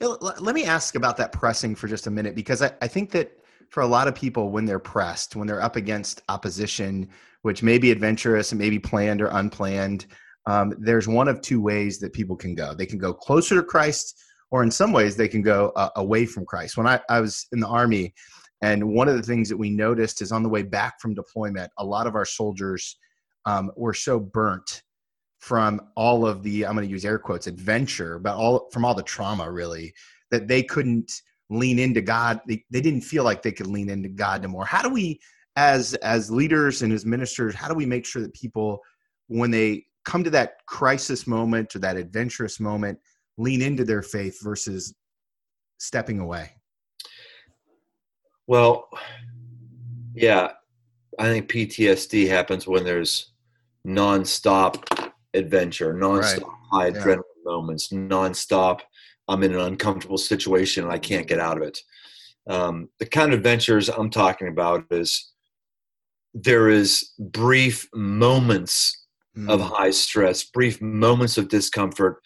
Let 0.00 0.54
me 0.54 0.64
ask 0.64 0.96
about 0.96 1.16
that 1.16 1.32
pressing 1.32 1.74
for 1.74 1.88
just 1.88 2.06
a 2.06 2.10
minute 2.10 2.34
because 2.34 2.62
I, 2.62 2.72
I 2.82 2.88
think 2.88 3.10
that 3.12 3.32
for 3.70 3.82
a 3.82 3.86
lot 3.86 4.06
of 4.06 4.14
people, 4.14 4.50
when 4.50 4.64
they're 4.64 4.78
pressed, 4.78 5.34
when 5.34 5.46
they're 5.46 5.62
up 5.62 5.76
against 5.76 6.22
opposition, 6.28 7.08
which 7.42 7.62
may 7.62 7.78
be 7.78 7.90
adventurous 7.90 8.52
and 8.52 8.60
maybe 8.60 8.78
planned 8.78 9.22
or 9.22 9.28
unplanned, 9.28 10.06
um, 10.46 10.74
there's 10.78 11.08
one 11.08 11.26
of 11.26 11.40
two 11.40 11.60
ways 11.60 11.98
that 12.00 12.12
people 12.12 12.36
can 12.36 12.54
go. 12.54 12.74
They 12.74 12.86
can 12.86 12.98
go 12.98 13.14
closer 13.14 13.54
to 13.56 13.62
Christ 13.62 14.20
or 14.50 14.62
in 14.62 14.70
some 14.70 14.92
ways 14.92 15.16
they 15.16 15.28
can 15.28 15.42
go 15.42 15.72
uh, 15.76 15.90
away 15.96 16.26
from 16.26 16.44
Christ. 16.44 16.76
When 16.76 16.86
I, 16.86 17.00
I 17.08 17.20
was 17.20 17.46
in 17.52 17.60
the 17.60 17.68
army, 17.68 18.14
and 18.62 18.94
one 18.94 19.08
of 19.08 19.16
the 19.16 19.22
things 19.22 19.48
that 19.48 19.56
we 19.56 19.68
noticed 19.68 20.22
is 20.22 20.32
on 20.32 20.42
the 20.42 20.48
way 20.48 20.62
back 20.62 21.00
from 21.00 21.14
deployment, 21.14 21.70
a 21.78 21.84
lot 21.84 22.06
of 22.06 22.14
our 22.14 22.24
soldiers 22.24 22.96
um, 23.46 23.70
were 23.76 23.94
so 23.94 24.18
burnt 24.18 24.82
from 25.40 25.80
all 25.96 26.26
of 26.26 26.42
the 26.42 26.64
I'm 26.64 26.74
going 26.74 26.86
to 26.86 26.90
use 26.90 27.04
air 27.04 27.18
quotes 27.18 27.46
adventure, 27.46 28.18
but 28.18 28.34
all 28.36 28.70
from 28.72 28.84
all 28.84 28.94
the 28.94 29.02
trauma 29.02 29.50
really 29.50 29.92
that 30.30 30.48
they 30.48 30.62
couldn't 30.62 31.12
lean 31.50 31.78
into 31.78 32.00
God. 32.00 32.40
They, 32.48 32.64
they 32.70 32.80
didn't 32.80 33.02
feel 33.02 33.24
like 33.24 33.42
they 33.42 33.52
could 33.52 33.66
lean 33.66 33.90
into 33.90 34.08
God 34.08 34.42
anymore. 34.42 34.64
How 34.64 34.80
do 34.80 34.88
we, 34.88 35.20
as 35.56 35.92
as 35.94 36.30
leaders 36.30 36.80
and 36.80 36.92
as 36.92 37.04
ministers, 37.04 37.54
how 37.54 37.68
do 37.68 37.74
we 37.74 37.84
make 37.84 38.06
sure 38.06 38.22
that 38.22 38.32
people, 38.32 38.80
when 39.28 39.50
they 39.50 39.84
come 40.06 40.24
to 40.24 40.30
that 40.30 40.64
crisis 40.66 41.26
moment 41.26 41.76
or 41.76 41.80
that 41.80 41.96
adventurous 41.96 42.58
moment, 42.60 42.98
lean 43.38 43.62
into 43.62 43.84
their 43.84 44.02
faith 44.02 44.38
versus 44.42 44.94
stepping 45.78 46.20
away? 46.20 46.52
Well, 48.46 48.88
yeah, 50.14 50.52
I 51.18 51.24
think 51.24 51.50
PTSD 51.50 52.28
happens 52.28 52.66
when 52.66 52.84
there's 52.84 53.32
nonstop 53.86 55.12
adventure, 55.34 55.94
nonstop 55.94 56.42
right. 56.42 56.52
high 56.70 56.86
yeah. 56.88 57.02
adrenaline 57.02 57.44
moments, 57.44 57.88
nonstop. 57.88 58.80
I'm 59.28 59.42
in 59.42 59.54
an 59.54 59.60
uncomfortable 59.60 60.18
situation 60.18 60.84
and 60.84 60.92
I 60.92 60.98
can't 60.98 61.26
get 61.26 61.40
out 61.40 61.56
of 61.56 61.62
it. 61.62 61.78
Um, 62.48 62.90
the 62.98 63.06
kind 63.06 63.32
of 63.32 63.38
adventures 63.38 63.88
I'm 63.88 64.10
talking 64.10 64.48
about 64.48 64.84
is 64.90 65.32
there 66.34 66.68
is 66.68 67.12
brief 67.18 67.88
moments 67.94 69.06
mm. 69.36 69.48
of 69.48 69.60
high 69.60 69.92
stress, 69.92 70.44
brief 70.44 70.80
moments 70.82 71.38
of 71.38 71.48
discomfort. 71.48 72.20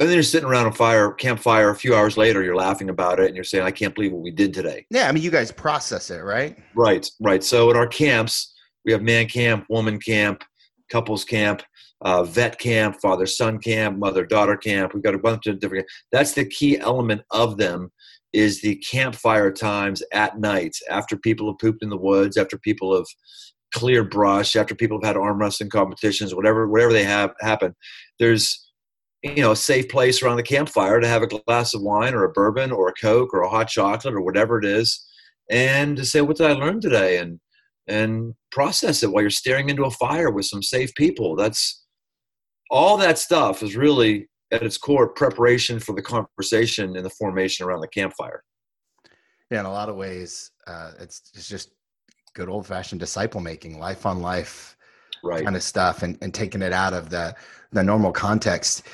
And 0.00 0.08
then 0.08 0.14
you're 0.14 0.24
sitting 0.24 0.48
around 0.48 0.66
a 0.66 0.72
fire, 0.72 1.12
campfire. 1.12 1.70
A 1.70 1.76
few 1.76 1.94
hours 1.94 2.16
later, 2.16 2.42
you're 2.42 2.56
laughing 2.56 2.90
about 2.90 3.20
it, 3.20 3.26
and 3.26 3.36
you're 3.36 3.44
saying, 3.44 3.64
"I 3.64 3.70
can't 3.70 3.94
believe 3.94 4.12
what 4.12 4.22
we 4.22 4.32
did 4.32 4.52
today." 4.52 4.86
Yeah, 4.90 5.08
I 5.08 5.12
mean, 5.12 5.22
you 5.22 5.30
guys 5.30 5.52
process 5.52 6.10
it, 6.10 6.22
right? 6.24 6.58
Right, 6.74 7.08
right. 7.20 7.44
So 7.44 7.70
at 7.70 7.76
our 7.76 7.86
camps, 7.86 8.52
we 8.84 8.92
have 8.92 9.02
man 9.02 9.28
camp, 9.28 9.66
woman 9.68 10.00
camp, 10.00 10.42
couples 10.90 11.24
camp, 11.24 11.62
uh, 12.00 12.24
vet 12.24 12.58
camp, 12.58 12.96
father 13.00 13.26
son 13.26 13.58
camp, 13.58 13.98
mother 13.98 14.26
daughter 14.26 14.56
camp. 14.56 14.94
We've 14.94 15.02
got 15.02 15.14
a 15.14 15.18
bunch 15.18 15.46
of 15.46 15.60
different. 15.60 15.86
That's 16.10 16.32
the 16.32 16.44
key 16.44 16.78
element 16.78 17.22
of 17.30 17.56
them 17.56 17.90
is 18.32 18.60
the 18.60 18.76
campfire 18.76 19.52
times 19.52 20.02
at 20.12 20.38
night 20.40 20.76
after 20.90 21.16
people 21.16 21.46
have 21.46 21.58
pooped 21.58 21.82
in 21.84 21.88
the 21.88 21.96
woods, 21.96 22.36
after 22.36 22.58
people 22.58 22.94
have 22.94 23.06
cleared 23.72 24.10
brush, 24.10 24.56
after 24.56 24.74
people 24.74 24.98
have 25.00 25.06
had 25.06 25.16
arm 25.16 25.38
wrestling 25.38 25.70
competitions, 25.70 26.34
whatever 26.34 26.68
whatever 26.68 26.92
they 26.92 27.04
have 27.04 27.32
happen. 27.40 27.74
There's 28.18 28.63
you 29.24 29.42
know 29.42 29.52
a 29.52 29.56
safe 29.56 29.88
place 29.88 30.22
around 30.22 30.36
the 30.36 30.42
campfire 30.42 31.00
to 31.00 31.08
have 31.08 31.22
a 31.22 31.26
glass 31.26 31.74
of 31.74 31.80
wine 31.82 32.14
or 32.14 32.24
a 32.24 32.32
bourbon 32.32 32.70
or 32.70 32.88
a 32.88 32.92
coke 32.92 33.32
or 33.32 33.42
a 33.42 33.48
hot 33.48 33.68
chocolate 33.68 34.14
or 34.14 34.20
whatever 34.20 34.58
it 34.58 34.64
is, 34.64 35.04
and 35.50 35.96
to 35.96 36.04
say 36.04 36.20
what 36.20 36.36
did 36.36 36.46
I 36.46 36.52
learn 36.52 36.80
today 36.80 37.18
and 37.18 37.40
and 37.86 38.34
process 38.50 39.02
it 39.02 39.10
while 39.10 39.22
you're 39.22 39.30
staring 39.30 39.68
into 39.68 39.84
a 39.84 39.90
fire 39.90 40.30
with 40.30 40.46
some 40.46 40.62
safe 40.62 40.94
people. 40.94 41.36
That's 41.36 41.84
all 42.70 42.96
that 42.98 43.18
stuff 43.18 43.62
is 43.62 43.76
really 43.76 44.28
at 44.52 44.62
its 44.62 44.78
core 44.78 45.08
preparation 45.08 45.78
for 45.78 45.94
the 45.94 46.02
conversation 46.02 46.96
and 46.96 47.04
the 47.04 47.10
formation 47.10 47.66
around 47.66 47.80
the 47.80 47.88
campfire. 47.88 48.42
Yeah, 49.50 49.60
in 49.60 49.66
a 49.66 49.72
lot 49.72 49.88
of 49.88 49.96
ways, 49.96 50.50
uh, 50.66 50.92
it's 51.00 51.30
it's 51.34 51.48
just 51.48 51.70
good 52.34 52.48
old 52.48 52.66
fashioned 52.66 53.00
disciple 53.00 53.40
making, 53.40 53.78
life 53.78 54.06
on 54.06 54.20
life, 54.20 54.76
right. 55.22 55.44
kind 55.44 55.56
of 55.56 55.62
stuff, 55.62 56.02
and, 56.02 56.18
and 56.22 56.32
taking 56.32 56.62
it 56.62 56.72
out 56.72 56.92
of 56.92 57.10
the 57.10 57.34
the 57.72 57.82
normal 57.82 58.12
context. 58.12 58.84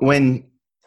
When 0.00 0.46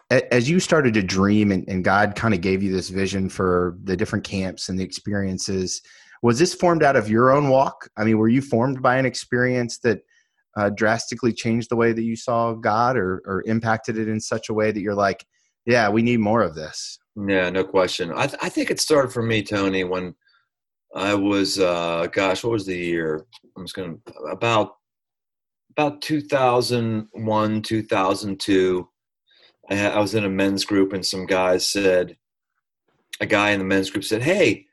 as 0.09 0.49
you 0.49 0.59
started 0.59 0.93
to 0.93 1.03
dream 1.03 1.51
and, 1.51 1.67
and 1.67 1.83
God 1.83 2.15
kind 2.15 2.33
of 2.33 2.41
gave 2.41 2.63
you 2.63 2.71
this 2.71 2.89
vision 2.89 3.29
for 3.29 3.77
the 3.83 3.97
different 3.97 4.23
camps 4.23 4.69
and 4.69 4.79
the 4.79 4.83
experiences, 4.83 5.81
was 6.23 6.39
this 6.39 6.53
formed 6.53 6.83
out 6.83 6.95
of 6.95 7.09
your 7.09 7.31
own 7.31 7.49
walk? 7.49 7.89
I 7.97 8.03
mean, 8.03 8.17
were 8.17 8.29
you 8.29 8.41
formed 8.41 8.81
by 8.81 8.97
an 8.97 9.05
experience 9.05 9.79
that 9.79 9.99
uh, 10.55 10.69
drastically 10.69 11.33
changed 11.33 11.69
the 11.69 11.75
way 11.75 11.93
that 11.93 12.03
you 12.03 12.15
saw 12.15 12.53
God 12.53 12.97
or, 12.97 13.21
or 13.25 13.43
impacted 13.45 13.97
it 13.97 14.07
in 14.07 14.19
such 14.19 14.49
a 14.49 14.53
way 14.53 14.71
that 14.71 14.79
you're 14.79 14.95
like, 14.95 15.25
yeah, 15.65 15.89
we 15.89 16.01
need 16.01 16.19
more 16.19 16.41
of 16.41 16.55
this? 16.55 16.97
Yeah, 17.15 17.49
no 17.49 17.63
question. 17.63 18.11
I, 18.15 18.27
th- 18.27 18.39
I 18.41 18.49
think 18.49 18.71
it 18.71 18.79
started 18.79 19.11
for 19.11 19.21
me, 19.21 19.43
Tony, 19.43 19.83
when 19.83 20.15
I 20.95 21.13
was, 21.13 21.59
uh, 21.59 22.07
gosh, 22.11 22.43
what 22.43 22.53
was 22.53 22.65
the 22.65 22.77
year? 22.77 23.25
I'm 23.55 23.65
just 23.65 23.75
to, 23.75 23.99
about, 24.31 24.76
about 25.77 26.01
2001, 26.01 27.61
2002. 27.61 28.89
I, 29.69 29.87
I 29.87 29.99
was 29.99 30.15
in 30.15 30.25
a 30.25 30.29
men's 30.29 30.65
group 30.65 30.93
and 30.93 31.05
some 31.05 31.25
guys 31.25 31.67
said, 31.67 32.17
a 33.19 33.25
guy 33.25 33.51
in 33.51 33.59
the 33.59 33.65
men's 33.65 33.89
group 33.89 34.03
said, 34.03 34.23
Hey, 34.23 34.65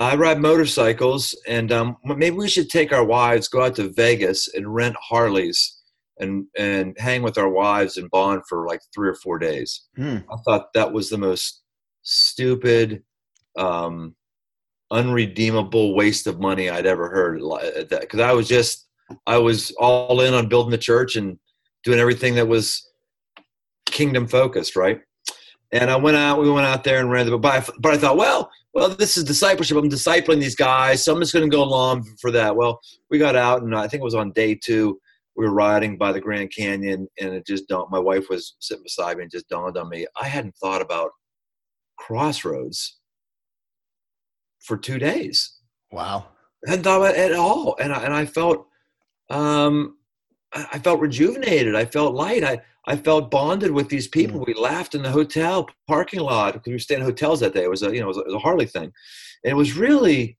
I 0.00 0.16
ride 0.16 0.40
motorcycles, 0.40 1.38
and 1.46 1.70
um, 1.70 1.96
maybe 2.04 2.34
we 2.34 2.48
should 2.48 2.70
take 2.70 2.90
our 2.90 3.04
wives, 3.04 3.48
go 3.48 3.64
out 3.64 3.76
to 3.76 3.92
Vegas, 3.92 4.48
and 4.54 4.74
rent 4.74 4.96
Harleys, 4.98 5.78
and 6.18 6.46
and 6.56 6.96
hang 6.98 7.22
with 7.22 7.36
our 7.36 7.50
wives 7.50 7.98
and 7.98 8.10
bond 8.10 8.42
for 8.48 8.66
like 8.66 8.80
three 8.94 9.10
or 9.10 9.14
four 9.14 9.38
days. 9.38 9.88
Hmm. 9.96 10.18
I 10.32 10.36
thought 10.46 10.72
that 10.72 10.90
was 10.90 11.10
the 11.10 11.18
most 11.18 11.60
stupid, 12.02 13.02
um, 13.58 14.14
unredeemable 14.90 15.94
waste 15.94 16.26
of 16.26 16.40
money 16.40 16.70
I'd 16.70 16.86
ever 16.86 17.10
heard. 17.10 17.42
Because 17.90 18.20
I 18.20 18.32
was 18.32 18.48
just, 18.48 18.88
I 19.26 19.38
was 19.38 19.70
all 19.72 20.20
in 20.20 20.34
on 20.34 20.48
building 20.48 20.70
the 20.70 20.78
church 20.78 21.16
and 21.16 21.38
doing 21.84 21.98
everything 21.98 22.34
that 22.36 22.48
was 22.48 22.86
kingdom 23.86 24.26
focused, 24.26 24.76
right? 24.76 25.00
And 25.72 25.90
I 25.90 25.96
went 25.96 26.16
out, 26.16 26.40
we 26.40 26.50
went 26.50 26.66
out 26.66 26.84
there 26.84 27.00
and 27.00 27.10
ran 27.10 27.26
the, 27.26 27.38
but 27.38 27.68
I, 27.68 27.72
but 27.78 27.94
I 27.94 27.96
thought, 27.96 28.16
well, 28.16 28.50
well, 28.74 28.88
this 28.88 29.16
is 29.16 29.24
discipleship. 29.24 29.76
I'm 29.76 29.88
discipling 29.88 30.40
these 30.40 30.56
guys. 30.56 31.04
So 31.04 31.12
I'm 31.12 31.20
just 31.20 31.32
going 31.32 31.48
to 31.48 31.56
go 31.56 31.62
along 31.62 32.06
for 32.20 32.30
that. 32.30 32.54
Well, 32.54 32.80
we 33.10 33.18
got 33.18 33.36
out, 33.36 33.62
and 33.62 33.74
I 33.74 33.88
think 33.88 34.00
it 34.00 34.04
was 34.04 34.14
on 34.14 34.32
day 34.32 34.54
two. 34.54 35.00
We 35.36 35.44
were 35.44 35.52
riding 35.52 35.96
by 35.96 36.12
the 36.12 36.20
Grand 36.20 36.52
Canyon, 36.54 37.08
and 37.20 37.34
it 37.34 37.46
just 37.46 37.66
dawned. 37.68 37.90
My 37.90 37.98
wife 37.98 38.28
was 38.28 38.56
sitting 38.60 38.82
beside 38.82 39.16
me, 39.16 39.24
and 39.24 39.30
just 39.30 39.48
dawned 39.48 39.76
on 39.76 39.88
me. 39.88 40.06
I 40.20 40.26
hadn't 40.26 40.54
thought 40.56 40.82
about 40.82 41.10
Crossroads 41.98 42.98
for 44.60 44.76
two 44.76 44.98
days. 44.98 45.58
Wow, 45.90 46.26
I 46.66 46.70
hadn't 46.70 46.84
thought 46.84 47.00
about 47.00 47.14
it 47.16 47.32
at 47.32 47.38
all, 47.38 47.76
and 47.80 47.92
I, 47.92 48.04
and 48.04 48.14
I 48.14 48.24
felt, 48.24 48.66
um, 49.30 49.96
I 50.52 50.78
felt 50.80 51.00
rejuvenated. 51.00 51.74
I 51.74 51.84
felt 51.84 52.14
light. 52.14 52.44
I 52.44 52.60
I 52.86 52.96
felt 52.96 53.30
bonded 53.30 53.70
with 53.70 53.88
these 53.88 54.08
people. 54.08 54.40
Mm. 54.40 54.46
We 54.46 54.54
laughed 54.54 54.94
in 54.94 55.02
the 55.02 55.10
hotel 55.10 55.68
parking 55.86 56.20
lot 56.20 56.54
because 56.54 56.66
we 56.66 56.72
were 56.72 56.78
staying 56.78 57.00
in 57.00 57.06
hotels 57.06 57.40
that 57.40 57.54
day. 57.54 57.62
It 57.62 57.70
was 57.70 57.82
a 57.82 57.94
you 57.94 58.00
know 58.00 58.06
it 58.06 58.08
was 58.08 58.16
a, 58.16 58.20
it 58.20 58.26
was 58.26 58.34
a 58.34 58.40
Harley 58.40 58.66
thing, 58.66 58.90
and 59.44 59.52
it 59.52 59.54
was 59.54 59.76
really, 59.76 60.38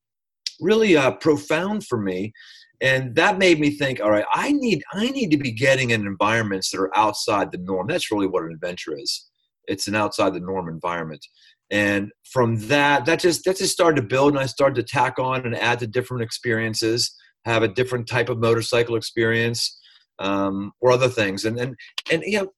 really 0.59 0.97
uh, 0.97 1.11
profound 1.11 1.85
for 1.85 1.99
me. 1.99 2.33
And 2.81 3.15
that 3.15 3.37
made 3.37 3.59
me 3.59 3.69
think, 3.69 4.01
all 4.01 4.09
right, 4.09 4.25
I 4.33 4.51
need 4.51 4.83
I 4.91 5.09
need 5.11 5.31
to 5.31 5.37
be 5.37 5.51
getting 5.51 5.91
in 5.91 6.05
environments 6.05 6.71
that 6.71 6.81
are 6.81 6.97
outside 6.97 7.51
the 7.51 7.59
norm. 7.59 7.87
That's 7.87 8.11
really 8.11 8.27
what 8.27 8.43
an 8.43 8.51
adventure 8.51 8.97
is. 8.97 9.29
It's 9.67 9.87
an 9.87 9.95
outside 9.95 10.33
the 10.33 10.39
norm 10.39 10.67
environment. 10.67 11.25
And 11.69 12.11
from 12.25 12.57
that, 12.67 13.05
that 13.05 13.19
just 13.19 13.45
that 13.45 13.57
just 13.57 13.71
started 13.71 14.01
to 14.01 14.07
build, 14.07 14.33
and 14.33 14.39
I 14.39 14.47
started 14.47 14.75
to 14.75 14.83
tack 14.83 15.19
on 15.19 15.45
and 15.45 15.55
add 15.55 15.79
to 15.79 15.87
different 15.87 16.23
experiences. 16.23 17.15
Have 17.45 17.63
a 17.63 17.67
different 17.67 18.07
type 18.07 18.29
of 18.29 18.39
motorcycle 18.39 18.95
experience 18.95 19.79
um, 20.19 20.71
or 20.79 20.91
other 20.91 21.09
things. 21.09 21.45
And 21.45 21.59
and 21.59 21.75
and 22.11 22.23
you 22.23 22.39
know, 22.39 22.51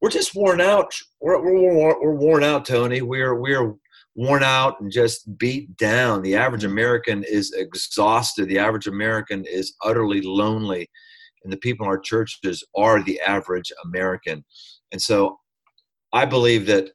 we're 0.00 0.10
just 0.10 0.34
worn 0.34 0.60
out. 0.60 0.92
We're 1.20 1.40
we're, 1.40 2.00
we're 2.00 2.14
worn 2.14 2.44
out, 2.44 2.64
Tony. 2.64 3.02
We're 3.02 3.34
we're 3.34 3.74
worn 4.14 4.42
out 4.42 4.80
and 4.80 4.90
just 4.90 5.38
beat 5.38 5.76
down. 5.76 6.22
The 6.22 6.36
average 6.36 6.64
American 6.64 7.24
is 7.24 7.52
exhausted. 7.52 8.48
The 8.48 8.58
average 8.58 8.86
American 8.86 9.44
is 9.44 9.74
utterly 9.84 10.20
lonely, 10.22 10.88
and 11.44 11.52
the 11.52 11.58
people 11.58 11.86
in 11.86 11.90
our 11.90 11.98
churches 11.98 12.64
are 12.76 13.02
the 13.02 13.20
average 13.20 13.72
American. 13.84 14.44
And 14.92 15.00
so, 15.00 15.38
I 16.12 16.24
believe 16.24 16.66
that 16.66 16.90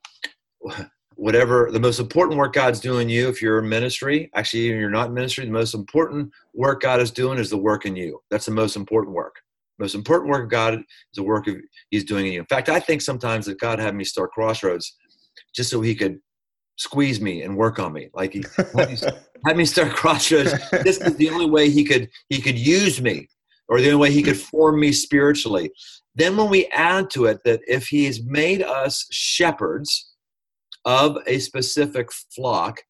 whatever 1.24 1.70
the 1.72 1.80
most 1.80 2.00
important 2.00 2.38
work 2.38 2.54
God's 2.54 2.80
doing 2.80 3.10
you, 3.10 3.30
if 3.30 3.42
you're 3.42 3.60
in 3.60 3.70
ministry, 3.70 4.30
actually 4.36 4.64
you're 4.64 4.90
not 4.90 5.08
in 5.08 5.14
ministry, 5.14 5.46
the 5.46 5.52
most 5.52 5.74
important 5.74 6.32
work 6.54 6.82
God 6.82 7.00
is 7.00 7.12
doing 7.12 7.40
is 7.40 7.50
the 7.50 7.58
work 7.58 7.86
in 7.86 7.96
you. 7.96 8.20
That's 8.30 8.46
the 8.46 8.52
most 8.52 8.76
important 8.76 9.16
work 9.16 9.36
most 9.80 9.96
important 9.96 10.30
work 10.30 10.44
of 10.44 10.50
God 10.50 10.76
is 10.76 10.84
the 11.16 11.24
work 11.24 11.48
of 11.48 11.58
He's 11.90 12.04
doing 12.04 12.28
in 12.28 12.34
you. 12.34 12.40
In 12.40 12.46
fact, 12.46 12.70
I 12.70 12.80
think 12.80 13.02
sometimes 13.02 13.46
that 13.46 13.60
God 13.60 13.80
had 13.80 13.96
me 13.96 14.04
start 14.04 14.32
Crossroads 14.32 14.96
just 15.56 15.70
so 15.70 15.82
He 15.82 15.96
could 15.96 16.20
squeeze 16.78 17.22
me 17.22 17.44
and 17.44 17.58
work 17.58 17.80
on 17.80 17.94
me. 17.94 18.10
Like 18.14 18.34
He 18.34 18.44
had 19.46 19.58
me, 19.58 19.66
start 19.66 19.94
Crossroads. 19.94 20.54
This 20.84 21.00
is 21.00 21.16
the 21.16 21.30
only 21.30 21.50
way 21.50 21.70
He 21.70 21.84
could 21.84 22.10
He 22.30 22.42
could 22.42 22.58
use 22.58 23.02
me, 23.02 23.28
or 23.68 23.82
the 23.82 23.88
only 23.88 24.10
way 24.10 24.12
He 24.12 24.24
could 24.24 24.38
form 24.38 24.80
me 24.80 24.92
spiritually. 24.92 25.72
Then, 26.16 26.38
when 26.38 26.50
we 26.50 26.68
add 26.68 27.10
to 27.12 27.26
it 27.26 27.44
that 27.44 27.62
if 27.68 27.88
He 27.88 28.06
has 28.06 28.24
made 28.24 28.62
us 28.62 29.08
shepherds 29.12 30.13
of 30.86 31.18
a 31.28 31.40
specific 31.40 32.10
flock, 32.36 32.82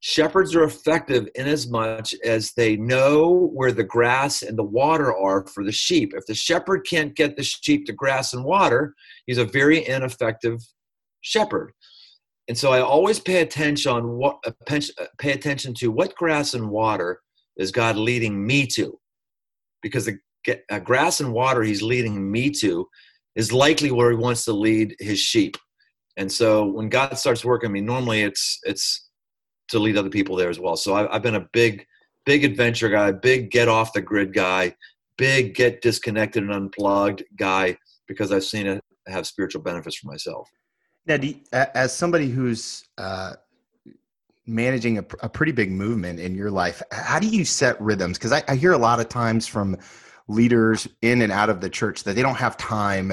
Shepherds 0.00 0.54
are 0.54 0.62
effective 0.62 1.26
in 1.34 1.48
as 1.48 1.68
much 1.68 2.14
as 2.24 2.52
they 2.52 2.76
know 2.76 3.50
where 3.52 3.72
the 3.72 3.82
grass 3.82 4.42
and 4.42 4.56
the 4.56 4.62
water 4.62 5.12
are 5.12 5.46
for 5.48 5.64
the 5.64 5.72
sheep. 5.72 6.12
If 6.14 6.26
the 6.26 6.34
shepherd 6.34 6.86
can't 6.88 7.16
get 7.16 7.36
the 7.36 7.42
sheep 7.42 7.86
to 7.86 7.92
grass 7.92 8.32
and 8.32 8.44
water, 8.44 8.94
he's 9.26 9.38
a 9.38 9.44
very 9.44 9.86
ineffective 9.86 10.60
shepherd. 11.22 11.72
And 12.46 12.56
so 12.56 12.72
I 12.72 12.82
always 12.82 13.18
pay 13.18 13.40
attention 13.40 13.90
on 13.90 14.10
what 14.10 14.38
uh, 14.46 14.52
uh, 14.70 15.06
pay 15.18 15.32
attention 15.32 15.74
to 15.74 15.90
what 15.90 16.14
grass 16.14 16.54
and 16.54 16.70
water 16.70 17.20
is 17.56 17.72
God 17.72 17.96
leading 17.96 18.46
me 18.46 18.66
to, 18.68 19.00
because 19.82 20.04
the 20.04 20.18
uh, 20.70 20.78
grass 20.78 21.18
and 21.18 21.32
water 21.32 21.62
He's 21.62 21.82
leading 21.82 22.30
me 22.30 22.50
to 22.50 22.86
is 23.34 23.52
likely 23.52 23.90
where 23.90 24.10
He 24.10 24.16
wants 24.16 24.44
to 24.44 24.52
lead 24.52 24.94
His 25.00 25.18
sheep. 25.18 25.56
And 26.16 26.30
so 26.30 26.64
when 26.64 26.88
God 26.88 27.16
starts 27.18 27.44
working 27.44 27.72
me, 27.72 27.80
normally 27.80 28.22
it's 28.22 28.58
it's 28.64 29.08
to 29.68 29.78
lead 29.78 29.96
other 29.96 30.10
people 30.10 30.36
there 30.36 30.50
as 30.50 30.60
well. 30.60 30.76
So 30.76 30.94
I, 30.94 31.14
I've 31.14 31.22
been 31.22 31.34
a 31.34 31.48
big, 31.52 31.86
big 32.24 32.44
adventure 32.44 32.88
guy, 32.88 33.12
big 33.12 33.50
get 33.50 33.68
off 33.68 33.92
the 33.92 34.00
grid 34.00 34.32
guy, 34.32 34.74
big 35.18 35.54
get 35.54 35.82
disconnected 35.82 36.42
and 36.42 36.52
unplugged 36.52 37.24
guy 37.36 37.76
because 38.06 38.32
I've 38.32 38.44
seen 38.44 38.66
it 38.66 38.82
have 39.06 39.26
spiritual 39.26 39.62
benefits 39.62 39.96
for 39.96 40.06
myself. 40.06 40.50
Now, 41.06 41.16
you, 41.16 41.36
as 41.52 41.94
somebody 41.94 42.28
who's 42.28 42.84
uh, 42.98 43.34
managing 44.46 44.98
a, 44.98 45.04
a, 45.20 45.28
pretty 45.28 45.52
big 45.52 45.70
movement 45.70 46.18
in 46.18 46.34
your 46.34 46.50
life, 46.50 46.82
how 46.90 47.20
do 47.20 47.28
you 47.28 47.44
set 47.44 47.80
rhythms? 47.80 48.18
Because 48.18 48.32
I, 48.32 48.42
I, 48.48 48.56
hear 48.56 48.72
a 48.72 48.78
lot 48.78 48.98
of 48.98 49.08
times 49.08 49.46
from 49.46 49.76
leaders 50.26 50.88
in 51.02 51.22
and 51.22 51.30
out 51.30 51.48
of 51.48 51.60
the 51.60 51.70
church 51.70 52.02
that 52.04 52.16
they 52.16 52.22
don't 52.22 52.36
have 52.36 52.56
time. 52.56 53.12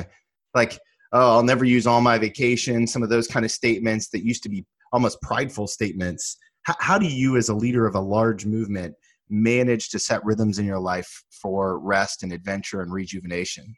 Like, 0.55 0.79
oh, 1.13 1.35
I'll 1.35 1.43
never 1.43 1.63
use 1.63 1.87
all 1.87 2.01
my 2.01 2.17
vacation. 2.17 2.87
Some 2.87 3.03
of 3.03 3.09
those 3.09 3.27
kind 3.27 3.45
of 3.45 3.51
statements 3.51 4.09
that 4.09 4.25
used 4.25 4.43
to 4.43 4.49
be 4.49 4.65
almost 4.91 5.21
prideful 5.21 5.67
statements. 5.67 6.37
How, 6.63 6.75
how 6.79 6.97
do 6.97 7.07
you, 7.07 7.37
as 7.37 7.49
a 7.49 7.55
leader 7.55 7.85
of 7.85 7.95
a 7.95 7.99
large 7.99 8.45
movement, 8.45 8.95
manage 9.29 9.89
to 9.89 9.99
set 9.99 10.23
rhythms 10.25 10.59
in 10.59 10.65
your 10.65 10.79
life 10.79 11.23
for 11.31 11.79
rest 11.79 12.23
and 12.23 12.33
adventure 12.33 12.81
and 12.81 12.91
rejuvenation? 12.91 13.75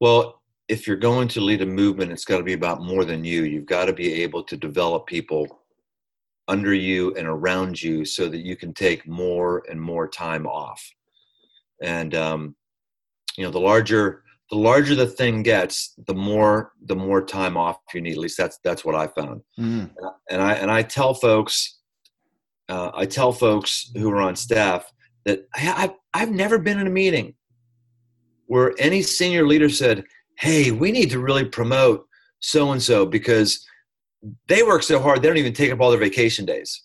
Well, 0.00 0.42
if 0.68 0.86
you're 0.86 0.96
going 0.96 1.28
to 1.28 1.40
lead 1.40 1.62
a 1.62 1.66
movement, 1.66 2.12
it's 2.12 2.26
got 2.26 2.38
to 2.38 2.44
be 2.44 2.52
about 2.52 2.82
more 2.82 3.04
than 3.04 3.24
you. 3.24 3.44
You've 3.44 3.66
got 3.66 3.86
to 3.86 3.92
be 3.92 4.22
able 4.22 4.42
to 4.44 4.56
develop 4.56 5.06
people 5.06 5.62
under 6.46 6.74
you 6.74 7.14
and 7.14 7.26
around 7.26 7.82
you 7.82 8.04
so 8.04 8.28
that 8.28 8.44
you 8.44 8.54
can 8.54 8.72
take 8.72 9.06
more 9.06 9.62
and 9.70 9.80
more 9.80 10.08
time 10.08 10.46
off. 10.46 10.82
And 11.82 12.14
um, 12.14 12.54
you 13.36 13.44
know, 13.44 13.50
the 13.50 13.60
larger 13.60 14.24
the 14.50 14.56
larger 14.56 14.94
the 14.94 15.06
thing 15.06 15.42
gets, 15.42 15.94
the 16.06 16.14
more 16.14 16.72
the 16.84 16.96
more 16.96 17.24
time 17.24 17.56
off 17.56 17.78
you 17.92 18.00
need. 18.00 18.12
At 18.12 18.18
least 18.18 18.38
that's 18.38 18.58
that's 18.64 18.84
what 18.84 18.94
I 18.94 19.06
found. 19.08 19.42
Mm. 19.58 19.90
And 20.30 20.42
I 20.42 20.54
and 20.54 20.70
I 20.70 20.82
tell 20.82 21.14
folks, 21.14 21.78
uh, 22.68 22.90
I 22.94 23.06
tell 23.06 23.32
folks 23.32 23.90
who 23.94 24.10
are 24.10 24.20
on 24.20 24.36
staff 24.36 24.90
that 25.26 25.46
I, 25.54 25.84
I've 25.84 25.94
I've 26.14 26.30
never 26.30 26.58
been 26.58 26.78
in 26.78 26.86
a 26.86 26.90
meeting 26.90 27.34
where 28.46 28.74
any 28.78 29.02
senior 29.02 29.46
leader 29.46 29.68
said, 29.68 30.04
"Hey, 30.38 30.70
we 30.70 30.92
need 30.92 31.10
to 31.10 31.18
really 31.18 31.44
promote 31.44 32.06
so 32.40 32.72
and 32.72 32.82
so 32.82 33.04
because 33.04 33.64
they 34.48 34.62
work 34.62 34.82
so 34.82 34.98
hard 34.98 35.22
they 35.22 35.28
don't 35.28 35.36
even 35.36 35.52
take 35.52 35.70
up 35.70 35.80
all 35.80 35.90
their 35.90 36.00
vacation 36.00 36.46
days." 36.46 36.84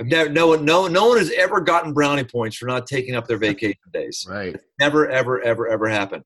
I've 0.00 0.06
never, 0.06 0.28
no 0.28 0.48
one, 0.48 0.64
no, 0.64 0.88
no 0.88 1.06
one 1.06 1.18
has 1.18 1.30
ever 1.36 1.60
gotten 1.60 1.92
brownie 1.92 2.24
points 2.24 2.56
for 2.56 2.66
not 2.66 2.86
taking 2.86 3.14
up 3.14 3.28
their 3.28 3.38
vacation 3.38 3.78
days. 3.92 4.26
Right. 4.28 4.54
It's 4.54 4.64
never, 4.80 5.08
ever, 5.08 5.40
ever, 5.42 5.68
ever 5.68 5.88
happened. 5.88 6.24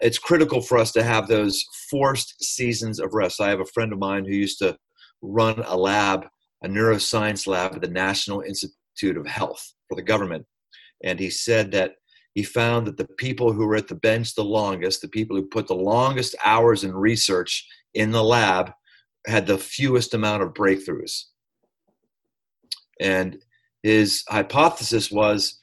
It's 0.00 0.18
critical 0.18 0.60
for 0.60 0.78
us 0.78 0.92
to 0.92 1.02
have 1.02 1.26
those 1.26 1.64
forced 1.90 2.42
seasons 2.42 3.00
of 3.00 3.14
rest. 3.14 3.40
I 3.40 3.48
have 3.48 3.60
a 3.60 3.66
friend 3.66 3.92
of 3.92 3.98
mine 3.98 4.24
who 4.24 4.32
used 4.32 4.58
to 4.58 4.76
run 5.22 5.62
a 5.64 5.76
lab, 5.76 6.26
a 6.62 6.68
neuroscience 6.68 7.46
lab 7.46 7.74
at 7.74 7.80
the 7.80 7.88
National 7.88 8.42
Institute 8.42 9.16
of 9.16 9.26
Health 9.26 9.74
for 9.88 9.96
the 9.96 10.02
government. 10.02 10.44
And 11.02 11.18
he 11.18 11.30
said 11.30 11.72
that 11.72 11.92
he 12.34 12.42
found 12.42 12.86
that 12.86 12.98
the 12.98 13.08
people 13.16 13.52
who 13.52 13.66
were 13.66 13.76
at 13.76 13.88
the 13.88 13.94
bench 13.94 14.34
the 14.34 14.44
longest, 14.44 15.00
the 15.00 15.08
people 15.08 15.36
who 15.36 15.46
put 15.46 15.66
the 15.66 15.74
longest 15.74 16.34
hours 16.44 16.84
in 16.84 16.94
research 16.94 17.66
in 17.94 18.10
the 18.10 18.22
lab, 18.22 18.72
had 19.26 19.46
the 19.46 19.58
fewest 19.58 20.12
amount 20.12 20.42
of 20.42 20.52
breakthroughs. 20.52 21.24
And 23.00 23.38
his 23.82 24.22
hypothesis 24.28 25.10
was 25.10 25.58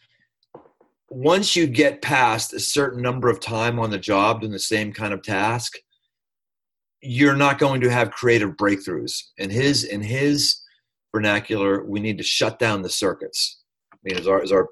once 1.13 1.55
you 1.55 1.67
get 1.67 2.01
past 2.01 2.53
a 2.53 2.59
certain 2.59 3.01
number 3.01 3.29
of 3.29 3.39
time 3.39 3.79
on 3.79 3.91
the 3.91 3.99
job 3.99 4.41
doing 4.41 4.51
the 4.51 4.59
same 4.59 4.91
kind 4.91 5.13
of 5.13 5.21
task, 5.21 5.73
you're 7.01 7.35
not 7.35 7.59
going 7.59 7.81
to 7.81 7.89
have 7.89 8.11
creative 8.11 8.51
breakthroughs. 8.51 9.21
In 9.37 9.49
his 9.49 9.83
in 9.83 10.01
his 10.01 10.61
vernacular, 11.13 11.83
we 11.85 11.99
need 11.99 12.17
to 12.17 12.23
shut 12.23 12.57
down 12.57 12.81
the 12.81 12.89
circuits. 12.89 13.61
I 13.93 13.97
mean, 14.03 14.17
as 14.17 14.27
our 14.27 14.41
as 14.41 14.51
our 14.51 14.69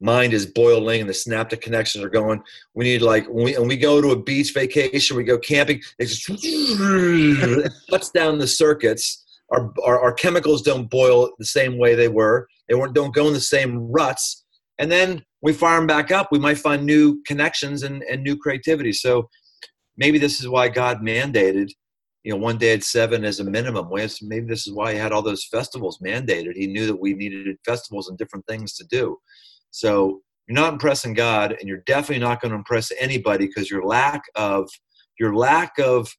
mind 0.00 0.32
is 0.32 0.46
boiling 0.46 1.00
and 1.00 1.10
the 1.10 1.14
synaptic 1.14 1.60
connections 1.60 2.04
are 2.04 2.08
going. 2.08 2.42
We 2.74 2.84
need 2.84 3.02
like 3.02 3.26
when 3.26 3.44
we, 3.44 3.58
when 3.58 3.68
we 3.68 3.76
go 3.76 4.00
to 4.00 4.12
a 4.12 4.22
beach 4.22 4.54
vacation, 4.54 5.16
we 5.16 5.24
go 5.24 5.38
camping, 5.38 5.82
it 5.98 6.06
just 6.06 6.22
shuts 7.90 8.10
down 8.10 8.38
the 8.38 8.46
circuits. 8.46 9.24
Our, 9.50 9.72
our, 9.84 10.00
our, 10.00 10.12
chemicals 10.12 10.62
don't 10.62 10.88
boil 10.88 11.32
the 11.38 11.44
same 11.44 11.76
way 11.76 11.96
they 11.96 12.08
were. 12.08 12.46
They 12.68 12.76
weren't, 12.76 12.94
don't 12.94 13.12
go 13.12 13.26
in 13.26 13.32
the 13.32 13.40
same 13.40 13.90
ruts. 13.90 14.44
And 14.78 14.90
then 14.92 15.24
we 15.42 15.52
fire 15.52 15.78
them 15.78 15.86
back 15.86 16.10
up. 16.10 16.28
We 16.30 16.38
might 16.38 16.58
find 16.58 16.84
new 16.84 17.22
connections 17.26 17.82
and, 17.82 18.02
and 18.02 18.22
new 18.22 18.36
creativity. 18.36 18.92
So 18.92 19.28
maybe 19.96 20.18
this 20.18 20.40
is 20.40 20.48
why 20.48 20.68
God 20.68 21.00
mandated, 21.00 21.70
you 22.24 22.32
know, 22.32 22.38
one 22.38 22.58
day 22.58 22.74
at 22.74 22.82
seven 22.82 23.24
as 23.24 23.40
a 23.40 23.44
minimum. 23.44 23.88
Maybe 24.22 24.46
this 24.46 24.66
is 24.66 24.72
why 24.72 24.92
he 24.92 24.98
had 24.98 25.12
all 25.12 25.22
those 25.22 25.44
festivals 25.44 25.98
mandated. 26.04 26.56
He 26.56 26.66
knew 26.66 26.86
that 26.86 27.00
we 27.00 27.14
needed 27.14 27.56
festivals 27.64 28.08
and 28.08 28.18
different 28.18 28.46
things 28.46 28.74
to 28.74 28.84
do. 28.90 29.18
So 29.70 30.20
you're 30.48 30.56
not 30.56 30.72
impressing 30.72 31.14
God, 31.14 31.56
and 31.58 31.68
you're 31.68 31.82
definitely 31.86 32.24
not 32.24 32.40
going 32.40 32.50
to 32.50 32.58
impress 32.58 32.90
anybody 32.98 33.46
because 33.46 33.70
your 33.70 33.84
lack 33.84 34.22
of 34.34 34.68
your 35.18 35.36
lack 35.36 35.78
of 35.78 36.12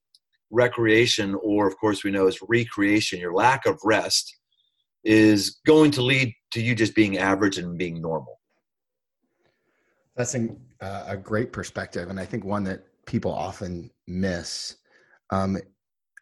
recreation, 0.51 1.36
or 1.43 1.67
of 1.67 1.75
course 1.77 2.03
we 2.03 2.12
know 2.12 2.27
is 2.27 2.39
recreation, 2.47 3.19
your 3.19 3.34
lack 3.34 3.65
of 3.65 3.79
rest, 3.84 4.34
is 5.03 5.60
going 5.65 5.91
to 5.91 6.01
lead 6.01 6.34
to 6.51 6.62
you 6.62 6.75
just 6.75 6.95
being 6.95 7.17
average 7.17 7.57
and 7.57 7.77
being 7.77 8.01
normal. 8.01 8.39
That's 10.15 10.34
an, 10.34 10.60
uh, 10.82 11.06
a 11.08 11.17
great 11.17 11.54
perspective, 11.54 12.10
and 12.10 12.19
I 12.19 12.26
think 12.26 12.43
one 12.43 12.63
that 12.65 12.84
people 13.06 13.32
often 13.32 13.89
miss. 14.08 14.76
Um, 15.30 15.58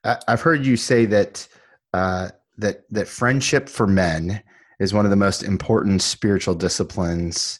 I, 0.03 0.17
have 0.27 0.41
heard 0.41 0.65
you 0.65 0.77
say 0.77 1.05
that 1.05 1.47
uh, 1.93 2.29
that 2.57 2.83
that 2.91 3.07
friendship 3.07 3.67
for 3.67 3.87
men 3.87 4.43
is 4.79 4.93
one 4.93 5.05
of 5.05 5.11
the 5.11 5.17
most 5.17 5.43
important 5.43 6.01
spiritual 6.01 6.55
disciplines 6.55 7.59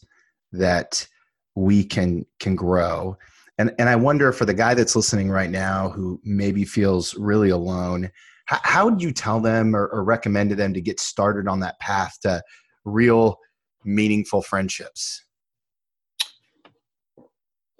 that 0.51 1.07
we 1.55 1.83
can 1.83 2.25
can 2.39 2.55
grow 2.55 3.17
and 3.57 3.73
and 3.79 3.89
i 3.89 3.95
wonder 3.95 4.31
for 4.31 4.45
the 4.45 4.53
guy 4.53 4.73
that's 4.73 4.95
listening 4.95 5.29
right 5.29 5.49
now 5.49 5.89
who 5.89 6.19
maybe 6.23 6.63
feels 6.63 7.15
really 7.15 7.49
alone 7.49 8.09
how, 8.45 8.59
how 8.63 8.89
do 8.89 9.05
you 9.05 9.11
tell 9.11 9.39
them 9.39 9.75
or, 9.75 9.87
or 9.87 10.03
recommend 10.03 10.49
to 10.49 10.55
them 10.55 10.73
to 10.73 10.81
get 10.81 10.99
started 10.99 11.47
on 11.47 11.59
that 11.59 11.79
path 11.79 12.17
to 12.21 12.41
real 12.85 13.37
meaningful 13.83 14.41
friendships 14.41 15.23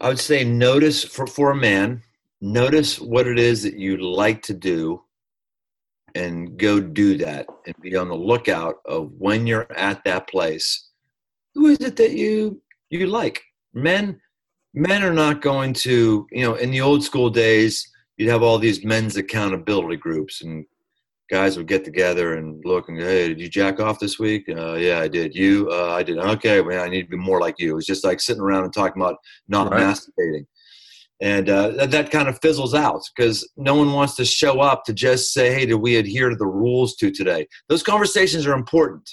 i 0.02 0.08
would 0.08 0.20
say 0.20 0.44
notice 0.44 1.04
for 1.04 1.28
for 1.28 1.52
a 1.52 1.56
man 1.56 2.02
notice 2.42 3.00
what 3.00 3.28
it 3.28 3.38
is 3.38 3.64
that 3.64 3.76
you 3.76 3.98
like 3.98 4.42
to 4.42 4.54
do 4.54 5.02
and 6.16 6.58
go 6.58 6.80
do 6.80 7.18
that 7.18 7.48
and 7.66 7.76
be 7.82 7.96
on 7.96 8.10
the 8.10 8.16
lookout 8.16 8.76
of 8.86 9.12
when 9.18 9.46
you're 9.46 9.72
at 9.76 10.04
that 10.04 10.28
place. 10.28 10.90
Who 11.56 11.68
is 11.68 11.80
it 11.80 11.96
that 11.98 12.12
you 12.12 12.62
you 12.90 13.08
like? 13.08 13.42
Men 13.74 14.20
men 14.74 15.04
are 15.04 15.14
not 15.14 15.42
going 15.42 15.74
to 15.74 16.28
you 16.32 16.44
know 16.44 16.56
in 16.56 16.72
the 16.72 16.82
old 16.82 17.04
school 17.04 17.30
days 17.30 17.90
you'd 18.18 18.30
have 18.30 18.44
all 18.44 18.60
these 18.60 18.84
men's 18.84 19.18
accountability 19.18 19.98
groups 19.98 20.42
and 20.42 20.66
guys 21.30 21.58
would 21.58 21.68
get 21.68 21.86
together 21.86 22.36
and 22.36 22.64
look 22.66 22.90
and 22.90 22.98
go, 22.98 23.06
hey 23.06 23.28
did 23.28 23.40
you 23.40 23.48
jack 23.48 23.80
off 23.80 24.00
this 24.00 24.18
week? 24.20 24.50
Uh, 24.50 24.74
yeah 24.74 25.00
i 25.00 25.08
did. 25.08 25.36
You? 25.36 25.70
Uh, 25.72 25.94
i 25.94 26.04
did 26.04 26.18
okay 26.18 26.62
man 26.62 26.80
i 26.80 26.90
need 26.90 27.04
to 27.04 27.10
be 27.10 27.18
more 27.18 27.40
like 27.40 27.56
you. 27.60 27.78
It's 27.78 27.86
just 27.86 28.04
like 28.04 28.20
sitting 28.20 28.42
around 28.42 28.64
and 28.64 28.74
talking 28.74 29.02
about 29.02 29.18
not 29.48 29.72
right. 29.72 29.82
masturbating. 29.82 30.46
And 31.22 31.50
uh, 31.50 31.70
that, 31.72 31.92
that 31.92 32.12
kind 32.12 32.30
of 32.30 32.40
fizzles 32.42 32.74
out 32.74 33.02
because 33.14 33.48
no 33.58 33.76
one 33.76 33.92
wants 33.92 34.16
to 34.16 34.26
show 34.26 34.62
up 34.62 34.86
to 34.86 34.94
just 34.94 35.34
say 35.34 35.54
hey 35.54 35.66
did 35.66 35.76
we 35.76 35.98
adhere 35.98 36.30
to 36.30 36.36
the 36.36 36.48
rules 36.48 36.96
to 36.98 37.12
today? 37.12 37.48
Those 37.70 37.84
conversations 37.84 38.48
are 38.48 38.54
important. 38.54 39.10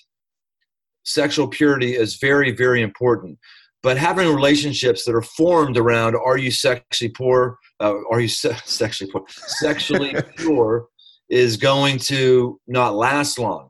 Sexual 1.05 1.49
purity 1.49 1.95
is 1.97 2.17
very 2.17 2.51
very 2.51 2.83
important. 2.83 3.39
But 3.83 3.99
having 3.99 4.35
relationships 4.35 5.05
that 5.05 5.15
are 5.15 5.23
formed 5.23 5.77
around 5.77 6.17
are 6.17 6.39
you 6.39 6.51
sexually 6.51 7.11
poor? 7.11 7.59
Uh, 7.79 7.95
are 8.11 8.21
you 8.21 8.29
se- 8.29 8.57
sexually 8.65 9.13
poor. 9.13 9.25
Sexually 9.29 10.15
pure 10.37 10.89
is 11.29 11.57
going 11.57 11.99
to 11.99 12.61
not 12.67 12.95
last 12.95 13.39
long. 13.39 13.69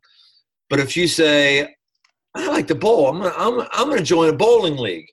But 0.68 0.80
if 0.80 0.96
you 0.96 1.08
say 1.08 1.76
i 2.36 2.46
like 2.48 2.66
to 2.68 2.74
bowl. 2.74 3.08
I'm, 3.08 3.22
I'm, 3.22 3.66
I'm 3.72 3.86
going 3.86 3.98
to 3.98 4.04
join 4.04 4.28
a 4.28 4.36
bowling 4.36 4.76
league 4.76 5.06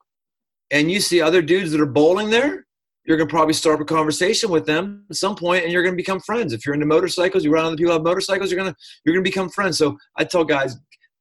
and 0.71 0.91
you 0.91 0.99
see 0.99 1.21
other 1.21 1.41
dudes 1.41 1.71
that 1.71 1.79
are 1.81 1.85
bowling 1.85 2.29
there 2.29 2.65
you're 3.05 3.17
to 3.17 3.25
probably 3.25 3.53
start 3.53 3.81
a 3.81 3.85
conversation 3.85 4.49
with 4.49 4.65
them 4.65 5.05
at 5.09 5.15
some 5.15 5.35
point 5.35 5.63
and 5.63 5.73
you're 5.73 5.83
to 5.83 5.91
become 5.91 6.21
friends. 6.21 6.53
If 6.53 6.65
you're 6.65 6.73
into 6.73 6.85
motorcycles 6.85 7.43
you 7.43 7.51
run 7.51 7.65
on 7.65 7.71
the 7.71 7.77
people 7.77 7.93
have 7.93 8.03
motorcycles 8.03 8.51
you're 8.51 8.63
to 8.63 8.75
you're 9.05 9.15
to 9.15 9.21
become 9.21 9.49
friends. 9.49 9.77
So 9.77 9.97
i 10.17 10.23
tell 10.23 10.43
guys 10.43 10.77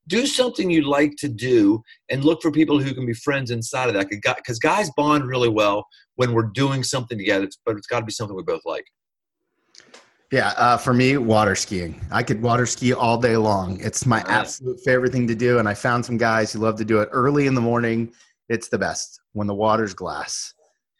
do 0.08 0.26
something 0.26 0.68
you 0.68 0.82
like 0.82 1.14
to 1.18 1.28
do 1.28 1.80
and 2.10 2.24
look 2.24 2.42
for 2.42 2.50
people 2.50 2.80
who 2.80 2.92
can 2.92 3.06
be 3.06 3.14
friends 3.14 3.52
inside 3.52 3.88
of 3.88 3.94
that. 3.94 4.08
Because 4.10 4.58
guys 4.58 4.90
bond 4.96 5.26
really 5.26 5.48
well 5.48 5.86
when 6.16 6.32
we're 6.32 6.50
doing 6.54 6.82
something 6.82 7.16
together 7.16 7.48
but 7.64 7.76
it's 7.76 7.86
got 7.86 8.00
to 8.00 8.06
be 8.06 8.12
something 8.12 8.36
we 8.36 8.42
both 8.42 8.62
like 8.64 8.84
yeah 10.32 10.54
uh, 10.56 10.76
for 10.76 10.92
me 10.92 11.16
water 11.18 11.54
skiing. 11.54 12.00
I 12.10 12.24
could 12.24 12.42
water 12.42 12.66
ski 12.66 12.92
all 12.92 13.18
day 13.18 13.36
long. 13.36 13.78
It's 13.80 14.04
my 14.06 14.24
absolute 14.26 14.80
favorite 14.84 15.12
thing 15.12 15.28
to 15.28 15.34
do 15.34 15.58
and 15.58 15.68
i 15.68 15.74
found 15.74 16.04
some 16.04 16.16
guys 16.16 16.52
who 16.52 16.58
love 16.58 16.76
to 16.76 16.84
do 16.84 17.00
it 17.00 17.08
early 17.12 17.46
in 17.46 17.54
the 17.54 17.60
morning. 17.60 18.12
It's 18.48 18.68
the 18.68 18.78
best 18.78 19.20
when 19.32 19.46
the 19.46 19.54
water's 19.54 19.94
glass. 19.94 20.54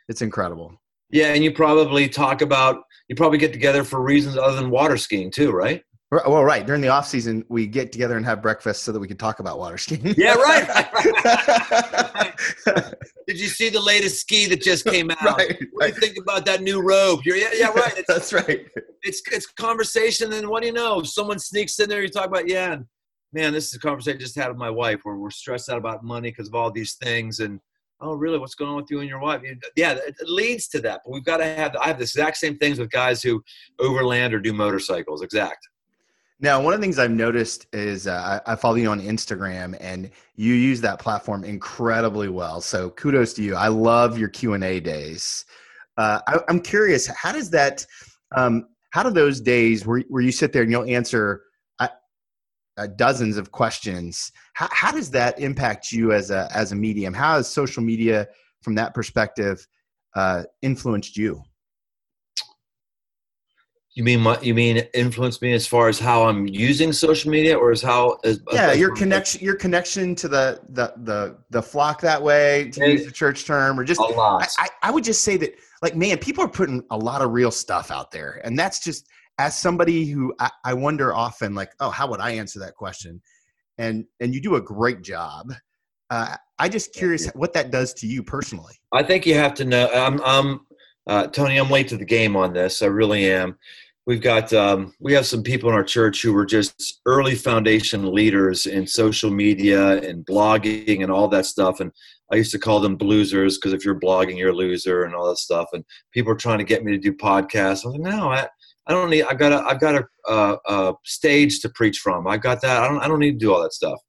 It's 0.09 0.23
incredible. 0.23 0.73
Yeah, 1.11 1.35
and 1.35 1.45
you 1.45 1.53
probably 1.53 2.09
talk 2.09 2.41
about 2.41 2.85
you 3.09 3.17
probably 3.17 3.39
get 3.39 3.53
together 3.53 3.85
for 3.85 4.01
reasons 4.01 4.37
other 4.37 4.57
than 4.57 4.71
water 4.71 4.97
skiing 4.97 5.31
too, 5.31 5.51
right? 5.51 5.83
Well, 6.13 6.45
right. 6.45 6.67
During 6.67 6.83
the 6.83 6.89
off 6.89 7.07
season, 7.09 7.43
we 7.49 7.67
get 7.67 7.91
together 7.91 8.19
and 8.19 8.27
have 8.27 8.43
breakfast 8.43 8.83
so 8.83 8.93
that 8.93 9.01
we 9.01 9.09
can 9.09 9.17
talk 9.17 9.41
about 9.41 9.59
water 9.59 9.79
skiing. 9.79 10.15
Yeah, 10.19 10.35
right. 10.35 10.69
right, 10.69 12.15
right. 12.67 12.95
Did 13.27 13.41
you 13.41 13.47
see 13.47 13.71
the 13.71 13.81
latest 13.81 14.21
ski 14.21 14.45
that 14.49 14.61
just 14.61 14.85
came 14.85 15.11
out? 15.11 15.23
Right, 15.23 15.59
what 15.73 15.87
do 15.87 15.95
you 15.95 16.01
think 16.01 16.19
about 16.19 16.45
that 16.45 16.61
new 16.61 16.83
robe? 16.83 17.21
You're, 17.25 17.37
yeah, 17.37 17.49
yeah, 17.55 17.69
right. 17.69 17.95
It's, 17.97 18.09
That's 18.09 18.33
right. 18.35 18.67
It's 19.03 19.23
it's 19.33 19.47
conversation, 19.47 20.35
and 20.35 20.49
what 20.49 20.61
do 20.61 20.67
you 20.67 20.75
know? 20.75 21.03
Someone 21.03 21.39
sneaks 21.39 21.81
in 21.81 21.89
there. 21.89 22.03
You 22.03 22.11
talk 22.11 22.27
about 22.27 22.47
yeah, 22.47 22.75
and 22.75 22.85
man. 23.33 23.55
This 23.55 23.69
is 23.69 23.75
a 23.75 23.79
conversation 23.79 24.19
I 24.19 24.21
just 24.21 24.37
had 24.37 24.49
with 24.49 24.59
my 24.59 24.71
wife 24.71 25.01
where 25.05 25.17
we're 25.17 25.31
stressed 25.31 25.71
out 25.71 25.79
about 25.79 26.05
money 26.05 26.31
because 26.31 26.49
of 26.49 26.55
all 26.55 26.71
these 26.71 26.95
things, 26.95 27.41
and 27.41 27.59
oh 28.03 28.15
really 28.15 28.39
what's 28.39 28.55
going 28.55 28.71
on 28.71 28.77
with 28.77 28.91
you 28.91 28.99
and 28.99 29.09
your 29.09 29.21
wife 29.21 29.41
yeah 29.77 29.93
it, 29.93 30.17
leads 30.25 30.67
to 30.67 30.81
that 30.81 31.01
but 31.05 31.13
we've 31.13 31.25
got 31.25 31.37
to 31.37 31.45
have 31.45 31.77
i 31.77 31.87
have 31.87 31.99
the 31.99 32.03
exact 32.03 32.37
same 32.37 32.59
things 32.59 32.81
with 32.81 32.91
guys 32.91 33.23
who 33.23 33.41
overland 33.79 34.35
or 34.35 34.41
do 34.41 34.53
motorcycles 34.53 35.23
exact 35.23 35.69
now 36.43 36.61
one 36.61 36.75
of 36.75 36.81
the 36.81 36.85
things 36.85 36.99
i've 36.99 37.11
noticed 37.11 37.67
is 37.73 38.07
uh, 38.07 38.41
I, 38.47 38.53
I 38.53 38.57
follow 38.57 38.75
you 38.75 38.91
on 38.91 39.01
instagram 39.01 39.77
and 39.81 40.11
you 40.37 40.55
use 40.55 40.81
that 40.83 40.99
platform 40.99 41.45
incredibly 41.45 42.29
well 42.29 42.61
so 42.61 42.91
kudos 42.91 43.33
to 43.35 43.43
you 43.43 43.55
i 43.55 43.69
love 43.69 44.19
your 44.19 44.29
q&a 44.29 44.81
days 44.81 45.45
uh, 45.97 46.21
I, 46.27 46.41
am 46.49 46.61
curious 46.61 47.07
how 47.07 47.33
does 47.33 47.51
that 47.51 47.87
um, 48.37 48.67
how 48.91 49.03
do 49.03 49.11
those 49.11 49.41
days 49.41 49.87
where, 49.87 50.03
where 50.09 50.23
you 50.23 50.33
sit 50.33 50.53
there 50.53 50.63
and 50.63 50.71
you'll 50.71 50.85
answer 50.85 51.43
uh, 52.77 52.87
dozens 52.97 53.37
of 53.37 53.53
questions. 53.53 54.33
How, 54.55 54.69
how 54.71 54.93
does 54.93 55.11
that 55.11 55.39
impact 55.39 55.93
you 55.93 56.13
as 56.13 56.31
a 56.31 56.49
as 56.55 56.73
a 56.73 56.77
medium? 56.77 57.15
How 57.15 57.37
has 57.37 57.49
social 57.49 57.83
media, 57.83 58.29
from 58.63 58.75
that 58.77 58.95
perspective, 58.95 59.67
uh, 60.15 60.45
influenced 60.63 61.17
you? 61.17 61.43
You 63.95 64.05
mean 64.05 64.21
my, 64.21 64.41
you 64.41 64.55
mean 64.55 64.79
influence 64.95 65.43
me 65.43 65.53
as 65.53 65.67
far 65.67 65.89
as 65.89 65.99
how 65.99 66.25
I'm 66.25 66.47
using 66.47 66.95
social 66.95 67.31
media, 67.31 67.59
or 67.59 67.71
as 67.71 67.83
how? 67.83 68.19
As, 68.25 68.41
yeah, 68.51 68.69
as 68.69 68.79
your 68.79 68.95
connection, 68.95 69.45
your 69.45 69.55
connection 69.55 70.15
to 70.15 70.29
the 70.29 70.61
the 70.71 70.95
the 71.03 71.37
the 71.51 71.63
flock 71.63 72.01
that 72.01 72.23
way, 72.23 72.71
to 72.71 72.91
use 72.91 73.05
the 73.05 73.13
church 73.13 73.45
term, 73.45 73.79
or 73.79 73.85
just 73.85 74.01
a 74.01 74.05
lot. 74.05 74.49
I, 74.59 74.69
I 74.83 74.91
would 74.91 75.05
just 75.05 75.23
say 75.25 75.37
that, 75.37 75.57
like, 75.83 75.95
man, 75.95 76.17
people 76.17 76.43
are 76.43 76.49
putting 76.49 76.83
a 76.91 76.97
lot 76.97 77.21
of 77.21 77.33
real 77.33 77.51
stuff 77.51 77.91
out 77.91 78.11
there, 78.11 78.41
and 78.45 78.59
that's 78.59 78.83
just 78.83 79.07
as 79.37 79.61
somebody 79.61 80.07
who 80.07 80.33
I, 80.39 80.51
I 80.65 80.73
wonder 80.73 81.13
often, 81.13 81.55
like, 81.55 81.73
oh, 81.81 81.91
how 81.91 82.07
would 82.09 82.21
I 82.21 82.31
answer 82.31 82.61
that 82.61 82.75
question? 82.75 83.21
And 83.77 84.07
and 84.21 84.35
you 84.35 84.41
do 84.41 84.55
a 84.55 84.61
great 84.63 85.03
job. 85.03 85.53
Uh, 86.09 86.37
I 86.59 86.69
just 86.69 86.95
curious 86.95 87.29
what 87.35 87.53
that 87.55 87.71
does 87.71 87.93
to 87.95 88.07
you 88.07 88.23
personally. 88.23 88.75
I 88.93 89.03
think 89.03 89.27
you 89.27 89.35
have 89.35 89.55
to 89.55 89.65
know. 89.65 89.89
I'm, 89.93 90.21
I'm 90.25 90.61
uh, 91.07 91.27
Tony. 91.29 91.57
I'm 91.57 91.71
late 91.71 91.89
to 91.89 91.97
the 91.97 92.05
game 92.05 92.37
on 92.37 92.53
this. 92.53 92.83
I 92.83 92.87
really 92.87 93.31
am. 93.31 93.59
We've 94.05 94.21
got 94.21 94.53
um, 94.53 94.95
we 94.99 95.13
have 95.13 95.27
some 95.27 95.43
people 95.43 95.69
in 95.69 95.77
our 95.77 95.85
church 95.85 96.23
who 96.23 96.33
were 96.33 96.47
just 96.47 97.01
early 97.07 97.37
foundation 97.37 98.13
leaders 98.13 98.67
in 98.67 98.87
social 98.87 99.31
media 99.31 99.99
and 100.03 100.27
blogging 100.27 101.03
and 101.03 101.13
all 101.13 101.29
that 101.29 101.47
stuff. 101.47 101.79
And 101.79 101.93
I 102.33 102.37
used 102.37 102.51
to 102.53 102.59
call 102.59 102.81
them 102.81 102.99
bloozers 102.99 103.55
because 103.55 103.73
if 103.73 103.85
you're 103.85 104.01
blogging, 104.01 104.37
you're 104.37 104.51
a 104.51 104.55
loser 104.55 105.05
and 105.05 105.15
all 105.15 105.29
that 105.29 105.39
stuff. 105.39 105.69
And 105.73 105.85
people 106.13 106.33
are 106.33 106.37
trying 106.37 106.59
to 106.59 106.65
get 106.65 106.85
me 106.85 106.91
to 106.93 106.99
do 106.99 107.13
podcasts. 107.13 107.85
I 107.85 107.89
was 107.89 107.97
like, 107.97 108.01
no, 108.01 108.29
I, 108.29 108.49
I 108.89 108.93
don't 108.93 109.11
need. 109.11 109.23
I've 109.23 109.39
got 109.39 109.53
a. 109.53 109.65
I've 109.65 109.81
got 109.81 109.95
a, 109.95 110.33
a, 110.33 110.59
a 110.67 110.95
stage 111.05 111.61
to 111.61 111.69
preach 111.69 111.99
from. 111.99 112.27
I've 112.27 112.43
got 112.43 112.61
that. 112.63 112.83
I 112.83 112.89
don't. 112.89 113.01
I 113.01 113.09
don't 113.09 113.21
need 113.21 113.39
to 113.39 113.47
do 113.47 113.55
all 113.55 113.63
that 113.63 113.73
stuff. 113.73 114.01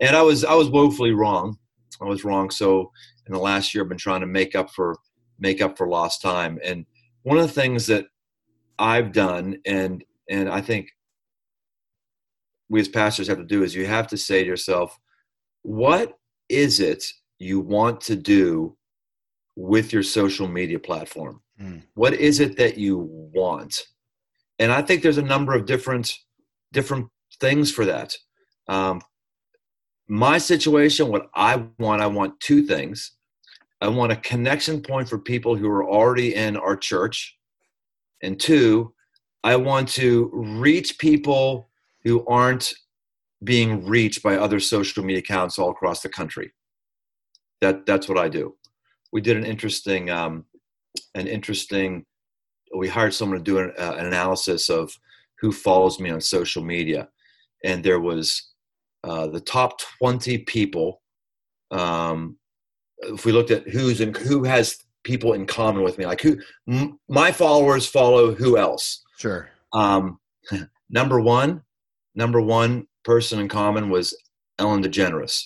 And 0.00 0.16
I 0.16 0.22
was. 0.22 0.44
I 0.44 0.54
was 0.54 0.70
woefully 0.70 1.12
wrong. 1.12 1.56
I 2.02 2.06
was 2.06 2.24
wrong. 2.24 2.50
So 2.50 2.90
in 3.26 3.32
the 3.32 3.38
last 3.38 3.74
year, 3.74 3.84
I've 3.84 3.88
been 3.88 3.98
trying 3.98 4.20
to 4.22 4.26
make 4.26 4.56
up 4.56 4.70
for 4.70 4.96
make 5.38 5.60
up 5.60 5.76
for 5.76 5.88
lost 5.88 6.22
time. 6.22 6.58
And 6.62 6.86
one 7.22 7.38
of 7.38 7.46
the 7.46 7.60
things 7.60 7.86
that 7.86 8.06
I've 8.78 9.12
done, 9.12 9.58
and 9.64 10.04
and 10.28 10.48
I 10.48 10.60
think 10.60 10.88
we 12.68 12.80
as 12.80 12.88
pastors 12.88 13.28
have 13.28 13.38
to 13.38 13.44
do 13.44 13.62
is 13.62 13.74
you 13.74 13.86
have 13.86 14.08
to 14.08 14.16
say 14.16 14.42
to 14.42 14.48
yourself, 14.48 14.98
what 15.62 16.18
is 16.48 16.80
it 16.80 17.04
you 17.38 17.60
want 17.60 18.00
to 18.02 18.16
do 18.16 18.76
with 19.54 19.92
your 19.92 20.02
social 20.02 20.48
media 20.48 20.78
platform? 20.78 21.40
Mm. 21.60 21.82
What 21.94 22.14
is 22.14 22.40
it 22.40 22.56
that 22.56 22.76
you 22.76 23.08
want? 23.32 23.86
and 24.58 24.72
I 24.72 24.82
think 24.82 25.02
there's 25.02 25.18
a 25.18 25.22
number 25.22 25.54
of 25.54 25.66
different 25.66 26.16
different 26.72 27.08
things 27.40 27.70
for 27.70 27.84
that. 27.84 28.14
Um, 28.68 29.00
my 30.08 30.38
situation, 30.38 31.08
what 31.08 31.28
I 31.34 31.64
want, 31.78 32.02
I 32.02 32.06
want 32.06 32.40
two 32.40 32.62
things. 32.66 33.12
I 33.80 33.88
want 33.88 34.12
a 34.12 34.16
connection 34.16 34.80
point 34.80 35.08
for 35.08 35.18
people 35.18 35.54
who 35.54 35.68
are 35.68 35.86
already 35.86 36.34
in 36.34 36.56
our 36.56 36.76
church, 36.76 37.36
and 38.22 38.40
two, 38.40 38.94
I 39.44 39.56
want 39.56 39.88
to 39.90 40.30
reach 40.32 40.98
people 40.98 41.68
who 42.04 42.26
aren't 42.26 42.72
being 43.44 43.84
reached 43.86 44.22
by 44.22 44.36
other 44.36 44.60
social 44.60 45.04
media 45.04 45.18
accounts 45.18 45.58
all 45.58 45.70
across 45.70 46.00
the 46.00 46.08
country. 46.08 46.52
That 47.60 47.86
that's 47.86 48.08
what 48.08 48.18
I 48.18 48.28
do. 48.28 48.56
We 49.12 49.20
did 49.20 49.36
an 49.36 49.44
interesting 49.44 50.10
um, 50.10 50.46
an 51.14 51.26
interesting 51.26 52.04
we 52.74 52.88
hired 52.88 53.14
someone 53.14 53.38
to 53.38 53.44
do 53.44 53.58
an, 53.58 53.72
uh, 53.78 53.94
an, 53.98 54.06
analysis 54.06 54.68
of 54.68 54.92
who 55.40 55.52
follows 55.52 56.00
me 56.00 56.10
on 56.10 56.20
social 56.20 56.62
media, 56.62 57.08
and 57.64 57.84
there 57.84 58.00
was 58.00 58.52
uh, 59.04 59.26
the 59.28 59.40
top 59.40 59.80
20 59.98 60.38
people. 60.38 61.02
Um, 61.70 62.38
if 62.98 63.24
we 63.24 63.32
looked 63.32 63.50
at 63.50 63.68
who's 63.68 64.00
in, 64.00 64.14
who 64.14 64.44
has 64.44 64.78
people 65.04 65.32
in 65.34 65.46
common 65.46 65.82
with 65.82 65.98
me, 65.98 66.06
like 66.06 66.20
who 66.20 66.38
m- 66.68 66.98
my 67.08 67.32
followers 67.32 67.86
follow 67.86 68.34
who 68.34 68.58
else? 68.58 69.02
Sure. 69.18 69.48
Um, 69.72 70.18
number 70.90 71.20
one, 71.20 71.62
number 72.14 72.40
one 72.40 72.86
person 73.04 73.38
in 73.38 73.48
common 73.48 73.90
was 73.90 74.16
Ellen 74.58 74.82
DeGeneres. 74.82 75.44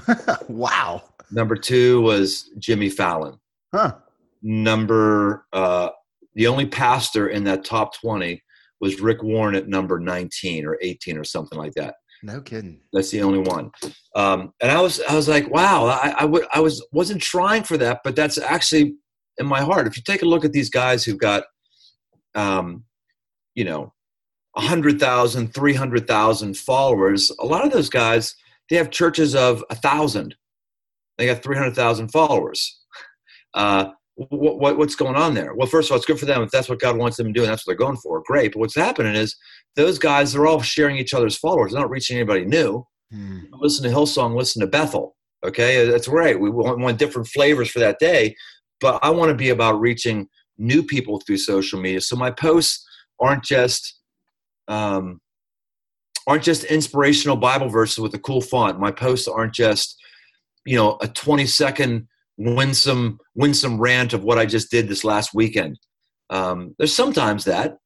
wow. 0.48 1.02
Number 1.30 1.56
two 1.56 2.00
was 2.02 2.50
Jimmy 2.58 2.88
Fallon. 2.88 3.38
Huh. 3.72 3.94
Number 4.42 5.46
uh, 5.52 5.90
the 6.34 6.46
only 6.46 6.66
pastor 6.66 7.28
in 7.28 7.44
that 7.44 7.64
top 7.64 7.94
20 8.00 8.42
was 8.80 9.00
Rick 9.00 9.22
Warren 9.22 9.54
at 9.54 9.68
number 9.68 10.00
19 10.00 10.66
or 10.66 10.78
18 10.80 11.16
or 11.16 11.24
something 11.24 11.58
like 11.58 11.74
that. 11.74 11.94
No 12.22 12.40
kidding. 12.40 12.80
That's 12.92 13.10
the 13.10 13.22
only 13.22 13.40
one. 13.40 13.72
Um, 14.14 14.52
and 14.60 14.70
I 14.70 14.80
was, 14.80 15.00
I 15.08 15.14
was 15.14 15.28
like, 15.28 15.50
wow, 15.50 15.86
I, 15.86 16.14
I, 16.18 16.20
w- 16.22 16.46
I 16.52 16.60
was, 16.60 16.84
wasn't 16.92 17.20
trying 17.20 17.64
for 17.64 17.76
that, 17.78 18.00
but 18.04 18.14
that's 18.14 18.38
actually 18.38 18.94
in 19.38 19.46
my 19.46 19.60
heart. 19.60 19.86
If 19.86 19.96
you 19.96 20.02
take 20.04 20.22
a 20.22 20.26
look 20.26 20.44
at 20.44 20.52
these 20.52 20.70
guys 20.70 21.04
who've 21.04 21.18
got, 21.18 21.44
um, 22.34 22.84
you 23.54 23.64
know, 23.64 23.92
100,000, 24.52 25.54
300,000 25.54 26.56
followers, 26.56 27.32
a 27.40 27.46
lot 27.46 27.64
of 27.64 27.72
those 27.72 27.88
guys, 27.88 28.34
they 28.70 28.76
have 28.76 28.90
churches 28.90 29.34
of 29.34 29.64
a 29.70 29.74
thousand. 29.74 30.34
They 31.18 31.26
got 31.26 31.42
300,000 31.42 32.08
followers. 32.08 32.80
Uh, 33.54 33.90
what, 34.16 34.58
what, 34.58 34.78
what's 34.78 34.94
going 34.94 35.16
on 35.16 35.34
there? 35.34 35.54
Well, 35.54 35.66
first 35.66 35.88
of 35.88 35.92
all, 35.92 35.96
it's 35.96 36.06
good 36.06 36.18
for 36.18 36.26
them 36.26 36.42
if 36.42 36.50
that's 36.50 36.68
what 36.68 36.80
God 36.80 36.98
wants 36.98 37.16
them 37.16 37.26
to 37.26 37.32
do 37.32 37.42
and 37.42 37.50
that's 37.50 37.66
what 37.66 37.72
they're 37.72 37.86
going 37.86 37.96
for. 37.96 38.22
Great. 38.26 38.52
But 38.52 38.60
what's 38.60 38.76
happening 38.76 39.14
is 39.14 39.36
those 39.76 39.98
guys, 39.98 40.32
they're 40.32 40.46
all 40.46 40.60
sharing 40.60 40.96
each 40.96 41.14
other's 41.14 41.38
followers. 41.38 41.72
They're 41.72 41.80
not 41.80 41.90
reaching 41.90 42.16
anybody 42.16 42.44
new. 42.44 42.86
Hmm. 43.10 43.40
Listen 43.52 43.84
to 43.84 43.94
Hillsong, 43.94 44.36
listen 44.36 44.60
to 44.60 44.66
Bethel. 44.66 45.16
Okay, 45.44 45.86
that's 45.86 46.08
right. 46.08 46.38
We 46.38 46.50
want, 46.50 46.78
want 46.78 46.98
different 46.98 47.28
flavors 47.28 47.68
for 47.68 47.80
that 47.80 47.98
day, 47.98 48.36
but 48.80 49.00
I 49.02 49.10
want 49.10 49.30
to 49.30 49.34
be 49.34 49.48
about 49.48 49.80
reaching 49.80 50.28
new 50.56 50.84
people 50.84 51.20
through 51.20 51.38
social 51.38 51.80
media. 51.80 52.00
So 52.00 52.14
my 52.14 52.30
posts 52.30 52.86
aren't 53.20 53.42
just 53.42 53.98
um, 54.68 55.20
aren't 56.28 56.44
just 56.44 56.64
inspirational 56.64 57.36
Bible 57.36 57.68
verses 57.68 57.98
with 57.98 58.14
a 58.14 58.18
cool 58.18 58.40
font. 58.40 58.78
My 58.78 58.92
posts 58.92 59.26
aren't 59.26 59.52
just 59.52 60.00
you 60.64 60.76
know 60.76 60.96
a 61.00 61.08
20 61.08 61.44
second 61.46 62.06
winsome 62.42 63.18
winsome 63.34 63.80
rant 63.80 64.12
of 64.12 64.24
what 64.24 64.38
I 64.38 64.46
just 64.46 64.70
did 64.70 64.88
this 64.88 65.04
last 65.04 65.30
weekend. 65.34 65.78
Um, 66.30 66.74
there's 66.78 66.94
sometimes 66.94 67.44
that, 67.44 67.76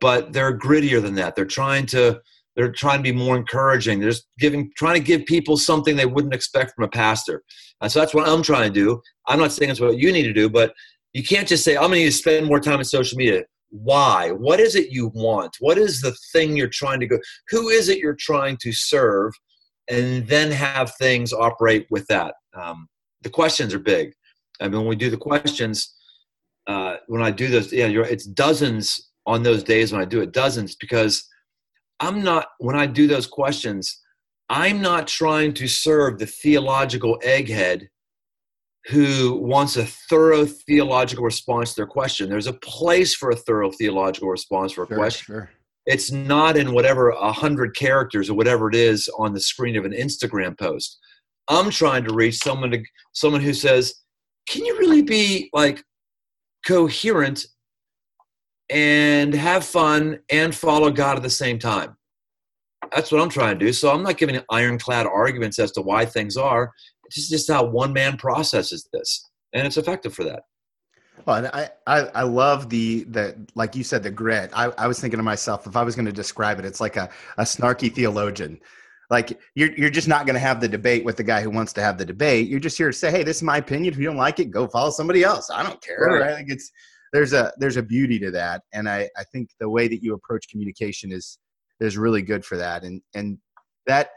but 0.00 0.32
they're 0.32 0.58
grittier 0.58 1.00
than 1.00 1.14
that. 1.16 1.36
They're 1.36 1.44
trying 1.44 1.86
to 1.86 2.20
they're 2.56 2.72
trying 2.72 2.98
to 2.98 3.02
be 3.02 3.12
more 3.12 3.36
encouraging. 3.36 4.00
They're 4.00 4.10
just 4.10 4.26
giving 4.38 4.70
trying 4.76 4.94
to 4.94 5.06
give 5.06 5.24
people 5.26 5.56
something 5.56 5.96
they 5.96 6.06
wouldn't 6.06 6.34
expect 6.34 6.72
from 6.74 6.84
a 6.84 6.88
pastor. 6.88 7.42
And 7.80 7.90
so 7.90 8.00
that's 8.00 8.14
what 8.14 8.28
I'm 8.28 8.42
trying 8.42 8.72
to 8.72 8.80
do. 8.80 9.00
I'm 9.26 9.38
not 9.38 9.52
saying 9.52 9.70
it's 9.70 9.80
what 9.80 9.98
you 9.98 10.12
need 10.12 10.24
to 10.24 10.32
do, 10.32 10.50
but 10.50 10.72
you 11.12 11.22
can't 11.22 11.48
just 11.48 11.64
say 11.64 11.76
I'm 11.76 11.82
going 11.82 11.92
to 11.92 11.98
need 12.00 12.06
to 12.06 12.12
spend 12.12 12.46
more 12.46 12.60
time 12.60 12.78
in 12.78 12.84
social 12.84 13.16
media. 13.16 13.44
Why? 13.70 14.30
What 14.32 14.58
is 14.58 14.74
it 14.74 14.90
you 14.90 15.08
want? 15.14 15.56
What 15.60 15.78
is 15.78 16.00
the 16.00 16.14
thing 16.32 16.56
you're 16.56 16.68
trying 16.68 17.00
to 17.00 17.06
go? 17.06 17.18
Who 17.50 17.68
is 17.68 17.88
it 17.88 17.98
you're 17.98 18.16
trying 18.18 18.58
to 18.62 18.72
serve? 18.72 19.32
And 19.88 20.26
then 20.28 20.52
have 20.52 20.92
things 21.00 21.32
operate 21.32 21.86
with 21.90 22.06
that. 22.06 22.34
Um, 22.60 22.86
the 23.22 23.30
questions 23.30 23.74
are 23.74 23.78
big. 23.78 24.12
I 24.60 24.68
mean, 24.68 24.80
when 24.80 24.88
we 24.88 24.96
do 24.96 25.10
the 25.10 25.16
questions, 25.16 25.94
uh, 26.66 26.96
when 27.06 27.22
I 27.22 27.30
do 27.30 27.48
those, 27.48 27.72
yeah, 27.72 27.86
it's 27.86 28.26
dozens 28.26 29.10
on 29.26 29.42
those 29.42 29.62
days 29.62 29.92
when 29.92 30.00
I 30.00 30.04
do 30.04 30.20
it, 30.20 30.32
dozens 30.32 30.76
because 30.76 31.26
I'm 31.98 32.22
not, 32.22 32.48
when 32.58 32.76
I 32.76 32.86
do 32.86 33.06
those 33.06 33.26
questions, 33.26 34.00
I'm 34.48 34.80
not 34.80 35.06
trying 35.06 35.54
to 35.54 35.68
serve 35.68 36.18
the 36.18 36.26
theological 36.26 37.18
egghead 37.24 37.86
who 38.86 39.36
wants 39.36 39.76
a 39.76 39.84
thorough 39.84 40.46
theological 40.46 41.24
response 41.24 41.70
to 41.70 41.76
their 41.76 41.86
question. 41.86 42.28
There's 42.28 42.46
a 42.46 42.54
place 42.54 43.14
for 43.14 43.30
a 43.30 43.36
thorough 43.36 43.70
theological 43.70 44.28
response 44.28 44.72
for 44.72 44.84
a 44.84 44.86
sure, 44.88 44.96
question. 44.96 45.24
Sure. 45.26 45.50
It's 45.86 46.10
not 46.10 46.56
in 46.56 46.72
whatever 46.72 47.10
a 47.10 47.32
hundred 47.32 47.76
characters 47.76 48.30
or 48.30 48.34
whatever 48.34 48.68
it 48.68 48.74
is 48.74 49.08
on 49.18 49.34
the 49.34 49.40
screen 49.40 49.76
of 49.76 49.84
an 49.84 49.92
Instagram 49.92 50.58
post. 50.58 50.98
I'm 51.50 51.70
trying 51.70 52.04
to 52.04 52.14
reach 52.14 52.42
someone 52.42 52.70
to 52.70 52.82
someone 53.12 53.42
who 53.42 53.52
says, 53.52 53.96
"Can 54.48 54.64
you 54.64 54.78
really 54.78 55.02
be 55.02 55.50
like 55.52 55.84
coherent 56.66 57.44
and 58.70 59.34
have 59.34 59.64
fun 59.64 60.20
and 60.30 60.54
follow 60.54 60.90
God 60.90 61.16
at 61.16 61.22
the 61.22 61.30
same 61.30 61.58
time?" 61.58 61.96
That's 62.94 63.12
what 63.12 63.20
I'm 63.20 63.28
trying 63.28 63.58
to 63.58 63.66
do. 63.66 63.72
So 63.72 63.90
I'm 63.90 64.02
not 64.02 64.16
giving 64.16 64.40
ironclad 64.50 65.06
arguments 65.06 65.58
as 65.58 65.72
to 65.72 65.82
why 65.82 66.06
things 66.06 66.36
are. 66.36 66.72
It's 67.04 67.28
just 67.28 67.50
how 67.50 67.64
one 67.64 67.92
man 67.92 68.16
processes 68.16 68.88
this, 68.92 69.28
and 69.52 69.66
it's 69.66 69.76
effective 69.76 70.14
for 70.14 70.24
that. 70.24 70.44
Well, 71.26 71.36
and 71.36 71.46
I, 71.48 71.70
I, 71.86 71.98
I 72.14 72.22
love 72.22 72.70
the, 72.70 73.04
the, 73.04 73.36
like 73.54 73.76
you 73.76 73.84
said, 73.84 74.02
the 74.02 74.10
grit. 74.10 74.50
I, 74.54 74.72
I 74.78 74.86
was 74.86 75.00
thinking 75.00 75.18
to 75.18 75.22
myself, 75.22 75.66
if 75.66 75.76
I 75.76 75.82
was 75.82 75.94
going 75.94 76.06
to 76.06 76.12
describe 76.12 76.58
it, 76.58 76.64
it's 76.64 76.80
like 76.80 76.96
a, 76.96 77.10
a 77.36 77.42
snarky 77.42 77.92
theologian. 77.92 78.58
Like 79.10 79.38
you're, 79.54 79.74
you're 79.76 79.90
just 79.90 80.08
not 80.08 80.24
going 80.24 80.34
to 80.34 80.40
have 80.40 80.60
the 80.60 80.68
debate 80.68 81.04
with 81.04 81.16
the 81.16 81.24
guy 81.24 81.42
who 81.42 81.50
wants 81.50 81.72
to 81.74 81.82
have 81.82 81.98
the 81.98 82.04
debate. 82.04 82.48
You're 82.48 82.60
just 82.60 82.78
here 82.78 82.88
to 82.88 82.96
say, 82.96 83.10
Hey, 83.10 83.22
this 83.22 83.38
is 83.38 83.42
my 83.42 83.56
opinion. 83.58 83.92
If 83.92 83.98
you 83.98 84.06
don't 84.06 84.16
like 84.16 84.38
it, 84.38 84.50
go 84.50 84.68
follow 84.68 84.90
somebody 84.90 85.24
else. 85.24 85.50
I 85.50 85.62
don't 85.62 85.82
care. 85.82 85.98
Right. 85.98 86.30
I 86.30 86.36
think 86.36 86.50
it's, 86.50 86.70
there's 87.12 87.32
a, 87.32 87.52
there's 87.58 87.76
a 87.76 87.82
beauty 87.82 88.18
to 88.20 88.30
that. 88.30 88.62
And 88.72 88.88
I, 88.88 89.08
I 89.16 89.24
think 89.32 89.50
the 89.58 89.68
way 89.68 89.88
that 89.88 90.02
you 90.02 90.14
approach 90.14 90.48
communication 90.48 91.10
is, 91.10 91.38
is 91.80 91.98
really 91.98 92.22
good 92.22 92.44
for 92.44 92.56
that. 92.56 92.84
And, 92.84 93.02
and 93.14 93.38
that 93.86 94.10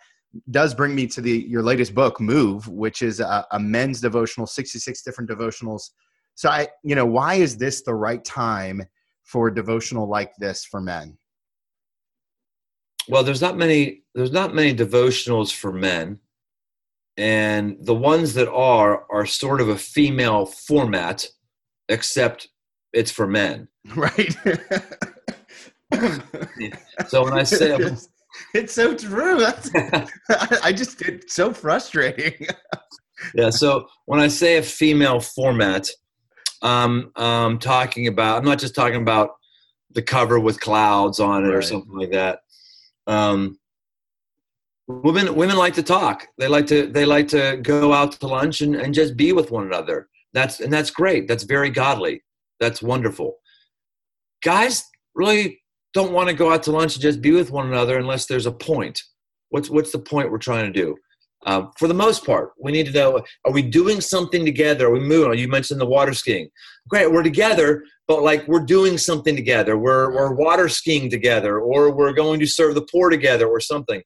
does 0.51 0.75
bring 0.75 0.93
me 0.93 1.07
to 1.07 1.21
the, 1.21 1.45
your 1.47 1.63
latest 1.63 1.95
book, 1.95 2.21
Move, 2.21 2.67
which 2.67 3.01
is 3.01 3.19
a, 3.19 3.47
a 3.51 3.59
men's 3.59 3.99
devotional, 3.99 4.45
66 4.45 5.01
different 5.01 5.29
devotionals 5.29 5.89
so 6.35 6.49
I, 6.49 6.67
you 6.83 6.95
know, 6.95 7.05
why 7.05 7.35
is 7.35 7.57
this 7.57 7.81
the 7.83 7.93
right 7.93 8.23
time 8.23 8.81
for 9.23 9.47
a 9.47 9.55
devotional 9.55 10.07
like 10.07 10.31
this 10.37 10.65
for 10.65 10.81
men? 10.81 11.17
Well, 13.07 13.23
there's 13.23 13.41
not 13.41 13.57
many 13.57 14.03
there's 14.15 14.31
not 14.31 14.53
many 14.53 14.75
devotionals 14.75 15.53
for 15.53 15.71
men. 15.71 16.19
And 17.17 17.77
the 17.79 17.95
ones 17.95 18.33
that 18.35 18.49
are 18.51 19.05
are 19.11 19.25
sort 19.25 19.61
of 19.61 19.69
a 19.69 19.77
female 19.77 20.45
format, 20.45 21.27
except 21.89 22.49
it's 22.91 23.11
for 23.11 23.27
men. 23.27 23.67
Right. 23.95 24.33
so 27.09 27.23
when 27.25 27.33
I 27.33 27.43
say 27.43 27.75
it's, 27.75 28.07
it's 28.53 28.73
so 28.73 28.95
true. 28.95 29.39
That's, 29.39 29.69
I 30.63 30.71
just 30.71 31.01
it's 31.01 31.35
so 31.35 31.53
frustrating. 31.53 32.47
yeah. 33.35 33.49
So 33.49 33.87
when 34.05 34.21
I 34.21 34.29
say 34.29 34.57
a 34.57 34.63
female 34.63 35.19
format, 35.19 35.89
um, 36.61 37.11
I'm 37.17 37.59
talking 37.59 38.07
about. 38.07 38.37
I'm 38.37 38.45
not 38.45 38.57
just 38.57 38.73
talking 38.73 39.01
about 39.01 39.31
the 39.91 40.01
cover 40.01 40.39
with 40.39 40.59
clouds 40.59 41.19
on 41.19 41.43
it 41.43 41.49
right. 41.49 41.55
or 41.55 41.61
something 41.61 41.93
like 41.93 42.11
that. 42.11 42.39
Um, 43.07 43.57
women 44.87 45.35
women 45.35 45.57
like 45.57 45.73
to 45.75 45.83
talk. 45.83 46.27
They 46.37 46.47
like 46.47 46.67
to 46.67 46.87
they 46.87 47.05
like 47.05 47.27
to 47.29 47.57
go 47.61 47.93
out 47.93 48.13
to 48.13 48.27
lunch 48.27 48.61
and, 48.61 48.75
and 48.75 48.93
just 48.93 49.15
be 49.17 49.33
with 49.33 49.51
one 49.51 49.65
another. 49.65 50.09
That's 50.33 50.59
and 50.59 50.71
that's 50.71 50.89
great. 50.89 51.27
That's 51.27 51.43
very 51.43 51.69
godly. 51.69 52.23
That's 52.59 52.81
wonderful. 52.81 53.35
Guys 54.43 54.83
really 55.15 55.61
don't 55.93 56.11
want 56.11 56.29
to 56.29 56.35
go 56.35 56.51
out 56.51 56.63
to 56.63 56.71
lunch 56.71 56.95
and 56.95 57.01
just 57.01 57.21
be 57.21 57.31
with 57.31 57.51
one 57.51 57.67
another 57.67 57.97
unless 57.97 58.25
there's 58.25 58.45
a 58.45 58.51
point. 58.51 59.01
What's 59.49 59.69
what's 59.69 59.91
the 59.91 59.99
point 59.99 60.31
we're 60.31 60.37
trying 60.37 60.71
to 60.71 60.79
do? 60.79 60.97
Um, 61.45 61.71
for 61.77 61.87
the 61.87 61.93
most 61.93 62.25
part, 62.25 62.51
we 62.59 62.71
need 62.71 62.85
to 62.87 62.91
know: 62.91 63.23
Are 63.45 63.51
we 63.51 63.61
doing 63.61 64.01
something 64.01 64.45
together? 64.45 64.87
Are 64.87 64.91
we 64.91 64.99
moving? 64.99 65.37
You 65.37 65.47
mentioned 65.47 65.81
the 65.81 65.85
water 65.85 66.13
skiing. 66.13 66.49
Great, 66.87 67.11
we're 67.11 67.23
together, 67.23 67.83
but 68.07 68.23
like 68.23 68.47
we're 68.47 68.65
doing 68.65 68.97
something 68.97 69.35
together. 69.35 69.77
We're 69.77 70.13
we're 70.13 70.33
water 70.33 70.69
skiing 70.69 71.09
together, 71.09 71.59
or 71.59 71.91
we're 71.91 72.13
going 72.13 72.39
to 72.39 72.47
serve 72.47 72.75
the 72.75 72.87
poor 72.91 73.09
together, 73.09 73.47
or 73.47 73.59
something. 73.59 74.01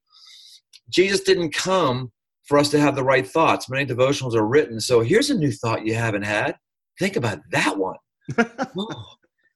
Jesus 0.90 1.22
didn't 1.22 1.54
come 1.54 2.12
for 2.46 2.58
us 2.58 2.70
to 2.70 2.80
have 2.80 2.96
the 2.96 3.04
right 3.04 3.28
thoughts. 3.28 3.70
Many 3.70 3.86
devotionals 3.86 4.36
are 4.36 4.48
written. 4.48 4.80
So 4.80 5.02
here's 5.02 5.30
a 5.30 5.38
new 5.38 5.52
thought 5.52 5.86
you 5.86 5.96
haven't 5.96 6.24
had. 6.24 6.56
Think 6.98 7.18
about 7.18 7.40
that 7.52 7.78
one. 7.78 7.98
oh, 8.38 9.06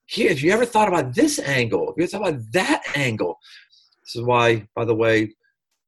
here, 0.06 0.30
if 0.30 0.44
you 0.44 0.52
ever 0.52 0.66
thought 0.66 0.90
about 0.90 1.16
this 1.16 1.40
angle, 1.40 1.90
if 1.90 1.98
you 1.98 2.04
ever 2.04 2.12
thought 2.12 2.30
about 2.30 2.52
that 2.52 2.84
angle, 2.96 3.38
this 4.04 4.16
is 4.16 4.24
why, 4.24 4.68
by 4.76 4.84
the 4.84 4.96
way, 4.96 5.34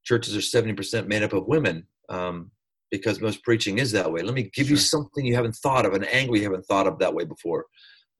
churches 0.03 0.35
are 0.35 0.39
70% 0.39 1.07
made 1.07 1.23
up 1.23 1.33
of 1.33 1.47
women 1.47 1.87
um, 2.09 2.51
because 2.91 3.21
most 3.21 3.43
preaching 3.43 3.79
is 3.79 3.91
that 3.91 4.11
way. 4.11 4.21
Let 4.21 4.33
me 4.33 4.49
give 4.53 4.67
sure. 4.67 4.71
you 4.71 4.77
something 4.77 5.25
you 5.25 5.35
haven't 5.35 5.55
thought 5.55 5.85
of, 5.85 5.93
an 5.93 6.03
angle 6.05 6.37
you 6.37 6.43
haven't 6.43 6.65
thought 6.65 6.87
of 6.87 6.99
that 6.99 7.13
way 7.13 7.25
before. 7.25 7.65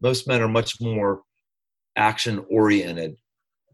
Most 0.01 0.27
men 0.27 0.41
are 0.41 0.47
much 0.47 0.81
more 0.81 1.21
action 1.95 2.43
oriented, 2.49 3.15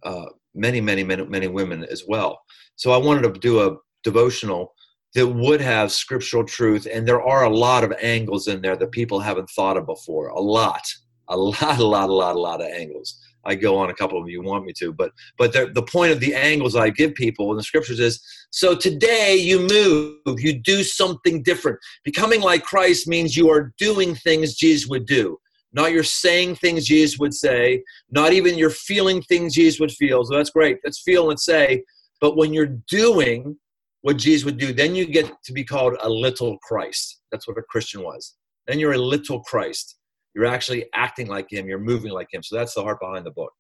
uh, 0.04 0.26
many, 0.54 0.82
many, 0.82 1.04
many, 1.04 1.26
many 1.26 1.48
women 1.48 1.86
as 1.86 2.04
well. 2.08 2.40
So 2.76 2.92
I 2.92 2.98
wanted 2.98 3.34
to 3.34 3.40
do 3.40 3.62
a 3.62 3.78
devotional 4.04 4.74
that 5.16 5.28
would 5.28 5.62
have 5.62 5.92
scriptural 5.92 6.44
truth, 6.44 6.88
and 6.92 7.08
there 7.08 7.22
are 7.22 7.44
a 7.44 7.56
lot 7.56 7.84
of 7.84 7.94
angles 8.02 8.48
in 8.48 8.62
there 8.62 8.78
that 8.78 8.92
people 8.92 9.20
haven't 9.20 9.50
thought 9.50 9.78
of 9.78 9.86
before. 9.86 10.30
A 10.30 10.40
lot, 10.40 10.84
a 11.28 11.38
lot, 11.38 11.80
a 11.80 11.84
lot, 11.84 12.10
a 12.10 12.14
lot, 12.14 12.36
a 12.36 12.40
lot 12.40 12.62
of 12.62 12.68
angles. 12.68 13.20
I 13.46 13.56
go 13.56 13.78
on 13.78 13.90
a 13.90 13.94
couple 13.94 14.22
of 14.22 14.30
you 14.30 14.42
want 14.42 14.66
me 14.66 14.74
to, 14.80 14.92
but 14.94 15.12
but 15.38 15.54
the, 15.54 15.72
the 15.74 15.84
point 15.84 16.12
of 16.12 16.20
the 16.20 16.36
angles 16.36 16.76
I 16.76 16.90
give 16.90 17.14
people 17.16 17.52
in 17.52 17.58
the 17.58 17.64
scriptures 17.64 18.00
is 18.00 18.22
so 18.52 18.76
today 18.76 19.36
you 19.36 19.68
move, 19.68 20.40
you 20.40 20.60
do 20.60 20.84
something 20.84 21.44
different. 21.44 21.80
Becoming 22.04 22.42
like 22.42 22.64
Christ 22.64 23.08
means 23.08 23.38
you 23.38 23.50
are 23.50 23.74
doing 23.78 24.16
things 24.16 24.56
Jesus 24.56 24.90
would 24.90 25.06
do. 25.06 25.38
Not 25.72 25.92
you're 25.92 26.04
saying 26.04 26.56
things 26.56 26.86
Jesus 26.86 27.20
would 27.20 27.34
say, 27.34 27.84
not 28.10 28.34
even 28.34 28.58
you're 28.58 28.72
feeling 28.72 29.22
things 29.22 29.54
Jesus 29.54 29.80
would 29.80 29.92
feel. 29.92 30.26
So 30.26 30.36
that's 30.36 30.50
great. 30.50 30.80
Let's 30.84 31.02
feel 31.02 31.30
and 31.30 31.40
say. 31.40 31.84
But 32.20 32.36
when 32.36 32.54
you're 32.54 32.78
doing 32.90 33.56
what 34.02 34.18
Jesus 34.18 34.46
would 34.46 34.58
do, 34.58 34.74
then 34.74 34.96
you 34.96 35.06
get 35.06 35.32
to 35.44 35.54
be 35.54 35.64
called 35.64 35.96
a 36.02 36.10
little 36.10 36.58
Christ. 36.60 37.22
That's 37.32 37.48
what 37.48 37.58
a 37.58 37.64
Christian 37.70 38.04
was. 38.04 38.36
Then 38.68 38.80
you're 38.80 38.94
a 38.94 38.98
little 38.98 39.42
Christ. 39.42 39.99
You're 40.40 40.48
actually 40.48 40.86
acting 40.94 41.28
like 41.28 41.52
him. 41.52 41.68
You're 41.68 41.80
moving 41.80 42.12
like 42.12 42.34
him. 42.34 42.42
So 42.42 42.56
that's 42.56 42.74
the 42.74 42.82
heart 42.82 43.02
behind 43.02 43.26
the 43.26 43.32
book. 43.32 43.52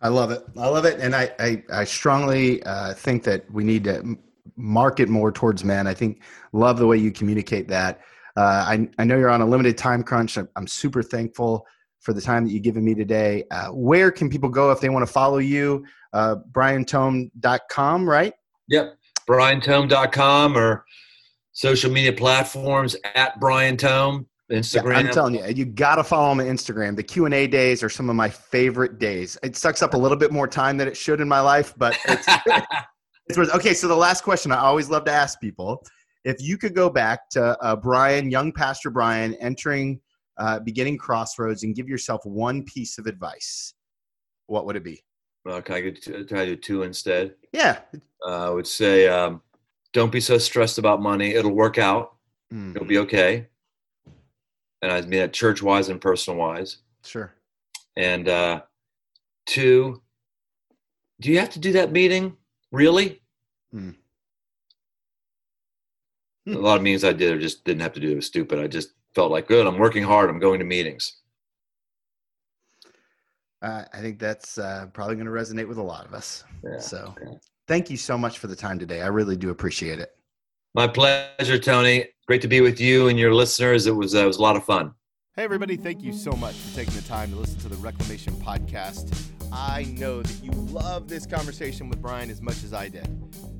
I 0.00 0.08
love 0.08 0.32
it. 0.32 0.42
I 0.58 0.66
love 0.66 0.84
it, 0.84 0.98
and 0.98 1.14
I 1.14 1.30
I, 1.38 1.62
I 1.72 1.84
strongly 1.84 2.60
uh, 2.64 2.92
think 2.94 3.22
that 3.22 3.48
we 3.52 3.62
need 3.62 3.84
to 3.84 4.18
market 4.56 5.08
more 5.08 5.30
towards 5.30 5.62
men. 5.62 5.86
I 5.86 5.94
think 5.94 6.22
love 6.52 6.78
the 6.78 6.86
way 6.88 6.96
you 6.96 7.12
communicate 7.12 7.68
that. 7.68 8.00
Uh, 8.36 8.64
I 8.66 8.88
I 8.98 9.04
know 9.04 9.16
you're 9.16 9.30
on 9.30 9.42
a 9.42 9.46
limited 9.46 9.78
time 9.78 10.02
crunch. 10.02 10.36
I'm, 10.36 10.48
I'm 10.56 10.66
super 10.66 11.04
thankful 11.04 11.64
for 12.00 12.12
the 12.12 12.20
time 12.20 12.44
that 12.44 12.52
you've 12.52 12.64
given 12.64 12.84
me 12.84 12.96
today. 12.96 13.44
Uh, 13.52 13.68
where 13.68 14.10
can 14.10 14.28
people 14.28 14.48
go 14.48 14.72
if 14.72 14.80
they 14.80 14.88
want 14.88 15.06
to 15.06 15.12
follow 15.12 15.38
you? 15.38 15.84
Uh, 16.12 16.34
BrianTome.com, 16.50 18.10
right? 18.10 18.34
Yep, 18.66 18.96
BrianTome.com 19.28 20.58
or 20.58 20.84
social 21.52 21.92
media 21.92 22.12
platforms 22.12 22.96
at 23.14 23.38
Brian 23.38 23.76
Tome. 23.76 24.26
Instagram. 24.52 24.92
Yeah, 24.92 24.98
I'm 24.98 25.10
telling 25.10 25.34
you, 25.34 25.46
you 25.46 25.64
got 25.64 25.96
to 25.96 26.04
follow 26.04 26.32
him 26.32 26.40
on 26.40 26.46
Instagram. 26.46 26.94
The 26.94 27.02
Q 27.02 27.24
and 27.24 27.34
A 27.34 27.46
days 27.46 27.82
are 27.82 27.88
some 27.88 28.08
of 28.08 28.16
my 28.16 28.28
favorite 28.28 28.98
days. 28.98 29.38
It 29.42 29.56
sucks 29.56 29.82
up 29.82 29.94
a 29.94 29.96
little 29.96 30.16
bit 30.16 30.30
more 30.30 30.46
time 30.46 30.76
than 30.76 30.88
it 30.88 30.96
should 30.96 31.20
in 31.20 31.28
my 31.28 31.40
life, 31.40 31.74
but 31.76 31.98
it's, 32.04 32.26
it's 33.26 33.38
worth. 33.38 33.54
Okay, 33.54 33.74
so 33.74 33.88
the 33.88 33.96
last 33.96 34.22
question 34.22 34.52
I 34.52 34.58
always 34.58 34.90
love 34.90 35.04
to 35.06 35.12
ask 35.12 35.40
people: 35.40 35.82
If 36.24 36.36
you 36.40 36.58
could 36.58 36.74
go 36.74 36.90
back 36.90 37.28
to 37.30 37.58
uh, 37.60 37.76
Brian, 37.76 38.30
young 38.30 38.52
Pastor 38.52 38.90
Brian, 38.90 39.34
entering 39.34 40.00
uh, 40.38 40.60
beginning 40.60 40.98
Crossroads, 40.98 41.62
and 41.62 41.74
give 41.74 41.88
yourself 41.88 42.24
one 42.24 42.62
piece 42.64 42.98
of 42.98 43.06
advice, 43.06 43.74
what 44.46 44.66
would 44.66 44.76
it 44.76 44.84
be? 44.84 45.02
Well, 45.44 45.60
can 45.62 45.74
I 45.74 45.80
get 45.80 46.02
to, 46.02 46.24
try 46.24 46.44
to 46.44 46.54
do 46.54 46.56
two 46.56 46.82
instead? 46.82 47.34
Yeah. 47.52 47.80
Uh, 48.24 48.48
I 48.48 48.50
would 48.50 48.66
say, 48.66 49.08
um, 49.08 49.42
don't 49.92 50.12
be 50.12 50.20
so 50.20 50.38
stressed 50.38 50.78
about 50.78 51.02
money. 51.02 51.34
It'll 51.34 51.50
work 51.50 51.78
out. 51.78 52.14
Mm. 52.52 52.76
It'll 52.76 52.86
be 52.86 52.98
okay 52.98 53.48
and 54.82 54.92
I 54.92 55.00
mean 55.02 55.20
that 55.20 55.32
church 55.32 55.62
wise 55.62 55.88
and 55.88 56.00
personal 56.00 56.38
wise. 56.38 56.78
Sure. 57.04 57.32
And 57.96 58.28
uh, 58.28 58.62
two, 59.46 60.02
do 61.20 61.30
you 61.30 61.38
have 61.38 61.50
to 61.50 61.58
do 61.58 61.72
that 61.72 61.92
meeting? 61.92 62.36
Really? 62.72 63.22
Hmm. 63.70 63.90
A 66.48 66.50
lot 66.50 66.76
of 66.76 66.82
meetings 66.82 67.04
I 67.04 67.12
did, 67.12 67.32
I 67.32 67.40
just 67.40 67.64
didn't 67.64 67.82
have 67.82 67.92
to 67.92 68.00
do. 68.00 68.10
It 68.10 68.16
was 68.16 68.26
stupid. 68.26 68.58
I 68.58 68.66
just 68.66 68.90
felt 69.14 69.30
like, 69.30 69.46
good. 69.46 69.66
I'm 69.66 69.78
working 69.78 70.02
hard. 70.02 70.28
I'm 70.28 70.40
going 70.40 70.58
to 70.58 70.64
meetings. 70.64 71.18
Uh, 73.60 73.84
I 73.92 74.00
think 74.00 74.18
that's 74.18 74.58
uh, 74.58 74.86
probably 74.92 75.14
going 75.14 75.26
to 75.26 75.32
resonate 75.32 75.68
with 75.68 75.78
a 75.78 75.82
lot 75.82 76.04
of 76.04 76.14
us. 76.14 76.42
Yeah, 76.64 76.78
so, 76.80 77.14
yeah. 77.22 77.34
thank 77.68 77.90
you 77.90 77.96
so 77.96 78.18
much 78.18 78.40
for 78.40 78.48
the 78.48 78.56
time 78.56 78.76
today. 78.76 79.02
I 79.02 79.06
really 79.06 79.36
do 79.36 79.50
appreciate 79.50 80.00
it. 80.00 80.16
My 80.74 80.88
pleasure, 80.88 81.58
Tony. 81.60 82.06
Great 82.32 82.40
to 82.40 82.48
be 82.48 82.62
with 82.62 82.80
you 82.80 83.08
and 83.08 83.18
your 83.18 83.34
listeners. 83.34 83.86
It 83.86 83.94
was, 83.94 84.14
uh, 84.14 84.20
it 84.20 84.26
was 84.26 84.38
a 84.38 84.40
lot 84.40 84.56
of 84.56 84.64
fun. 84.64 84.94
Hey, 85.36 85.42
everybody, 85.42 85.76
thank 85.76 86.00
you 86.02 86.14
so 86.14 86.32
much 86.32 86.54
for 86.54 86.76
taking 86.76 86.94
the 86.94 87.02
time 87.02 87.30
to 87.30 87.36
listen 87.36 87.60
to 87.60 87.68
the 87.68 87.76
Reclamation 87.76 88.32
Podcast. 88.36 89.14
I 89.52 89.84
know 89.98 90.22
that 90.22 90.42
you 90.42 90.50
love 90.50 91.08
this 91.08 91.26
conversation 91.26 91.90
with 91.90 92.00
Brian 92.00 92.30
as 92.30 92.40
much 92.40 92.64
as 92.64 92.72
I 92.72 92.88
did. 92.88 93.06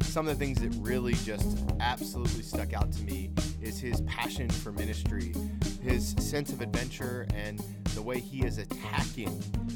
Some 0.05 0.27
of 0.27 0.39
the 0.39 0.43
things 0.43 0.59
that 0.63 0.71
really 0.81 1.13
just 1.13 1.59
absolutely 1.81 2.41
stuck 2.41 2.73
out 2.73 2.91
to 2.93 3.03
me 3.03 3.31
is 3.61 3.79
his 3.79 4.01
passion 4.07 4.49
for 4.49 4.73
ministry, 4.73 5.35
his 5.83 6.13
sense 6.13 6.51
of 6.51 6.63
adventure, 6.63 7.27
and 7.35 7.63
the 7.95 8.01
way 8.01 8.21
he 8.21 8.43
is 8.47 8.57
attacking 8.57 9.29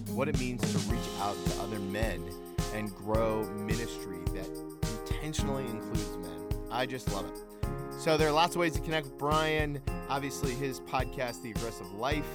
what 0.09 0.27
it 0.27 0.41
means 0.41 0.63
to 0.73 0.79
reach 0.91 1.09
out 1.21 1.37
to 1.45 1.61
other 1.61 1.79
men 1.81 2.25
and 2.73 2.95
grow 2.95 3.45
ministry 3.57 4.21
that 4.33 4.49
intentionally 5.03 5.67
includes 5.67 6.17
men. 6.17 6.63
I 6.71 6.87
just 6.87 7.13
love 7.13 7.27
it. 7.27 7.56
So 7.99 8.17
there 8.17 8.29
are 8.29 8.33
lots 8.33 8.55
of 8.55 8.61
ways 8.61 8.73
to 8.75 8.81
connect 8.81 9.07
with 9.07 9.19
Brian. 9.19 9.83
Obviously, 10.09 10.53
his 10.53 10.79
podcast, 10.81 11.43
The 11.43 11.51
Aggressive 11.51 11.93
Life, 11.95 12.29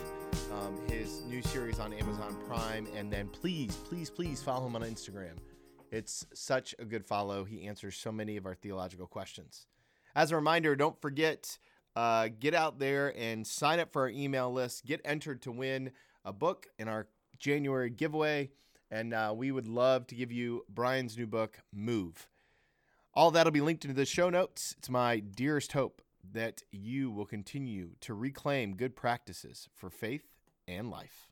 um, 0.52 0.78
his 0.90 1.22
new 1.22 1.42
series 1.42 1.80
on 1.80 1.94
Amazon 1.94 2.36
Prime, 2.46 2.88
and 2.94 3.10
then 3.12 3.30
please, 3.30 3.74
please, 3.76 4.10
please 4.10 4.44
follow 4.44 4.68
him 4.68 4.76
on 4.76 4.82
Instagram. 4.82 5.38
It's 5.90 6.26
such 6.34 6.76
a 6.78 6.84
good 6.84 7.06
follow. 7.06 7.46
He 7.46 7.68
answers 7.68 7.96
so 7.96 8.12
many 8.12 8.36
of 8.36 8.46
our 8.46 8.56
theological 8.56 9.08
questions. 9.08 9.68
As 10.14 10.32
a 10.32 10.36
reminder, 10.36 10.76
don't 10.76 11.00
forget, 11.02 11.58
uh, 11.96 12.28
get 12.38 12.54
out 12.54 12.80
there 12.80 13.14
and 13.18 13.48
sign 13.48 13.80
up 13.80 13.94
for 13.94 14.02
our 14.02 14.10
email 14.10 14.52
list. 14.52 14.86
Get 14.86 15.00
entered 15.06 15.42
to 15.44 15.52
win 15.52 15.92
a 16.26 16.34
book 16.34 16.68
in 16.80 16.90
our 16.90 17.08
January 17.40 17.90
giveaway. 17.90 18.50
And 18.90 19.14
uh, 19.14 19.34
we 19.34 19.52
would 19.52 19.70
love 19.70 20.06
to 20.08 20.16
give 20.16 20.34
you 20.34 20.66
Brian's 20.68 21.18
new 21.18 21.28
book, 21.28 21.60
Move. 21.74 22.28
All 23.14 23.32
that'll 23.32 23.52
be 23.52 23.60
linked 23.62 23.84
into 23.84 23.96
the 23.96 24.06
show 24.06 24.30
notes. 24.30 24.74
It's 24.78 24.90
my 24.90 25.20
dearest 25.20 25.74
hope 25.74 26.02
that 26.32 26.64
you 26.72 27.12
will 27.12 27.26
continue 27.26 27.92
to 28.02 28.14
reclaim 28.14 28.78
good 28.78 28.96
practices 28.96 29.68
for 29.76 29.90
faith 29.90 30.30
and 30.66 30.90
life. 30.90 31.31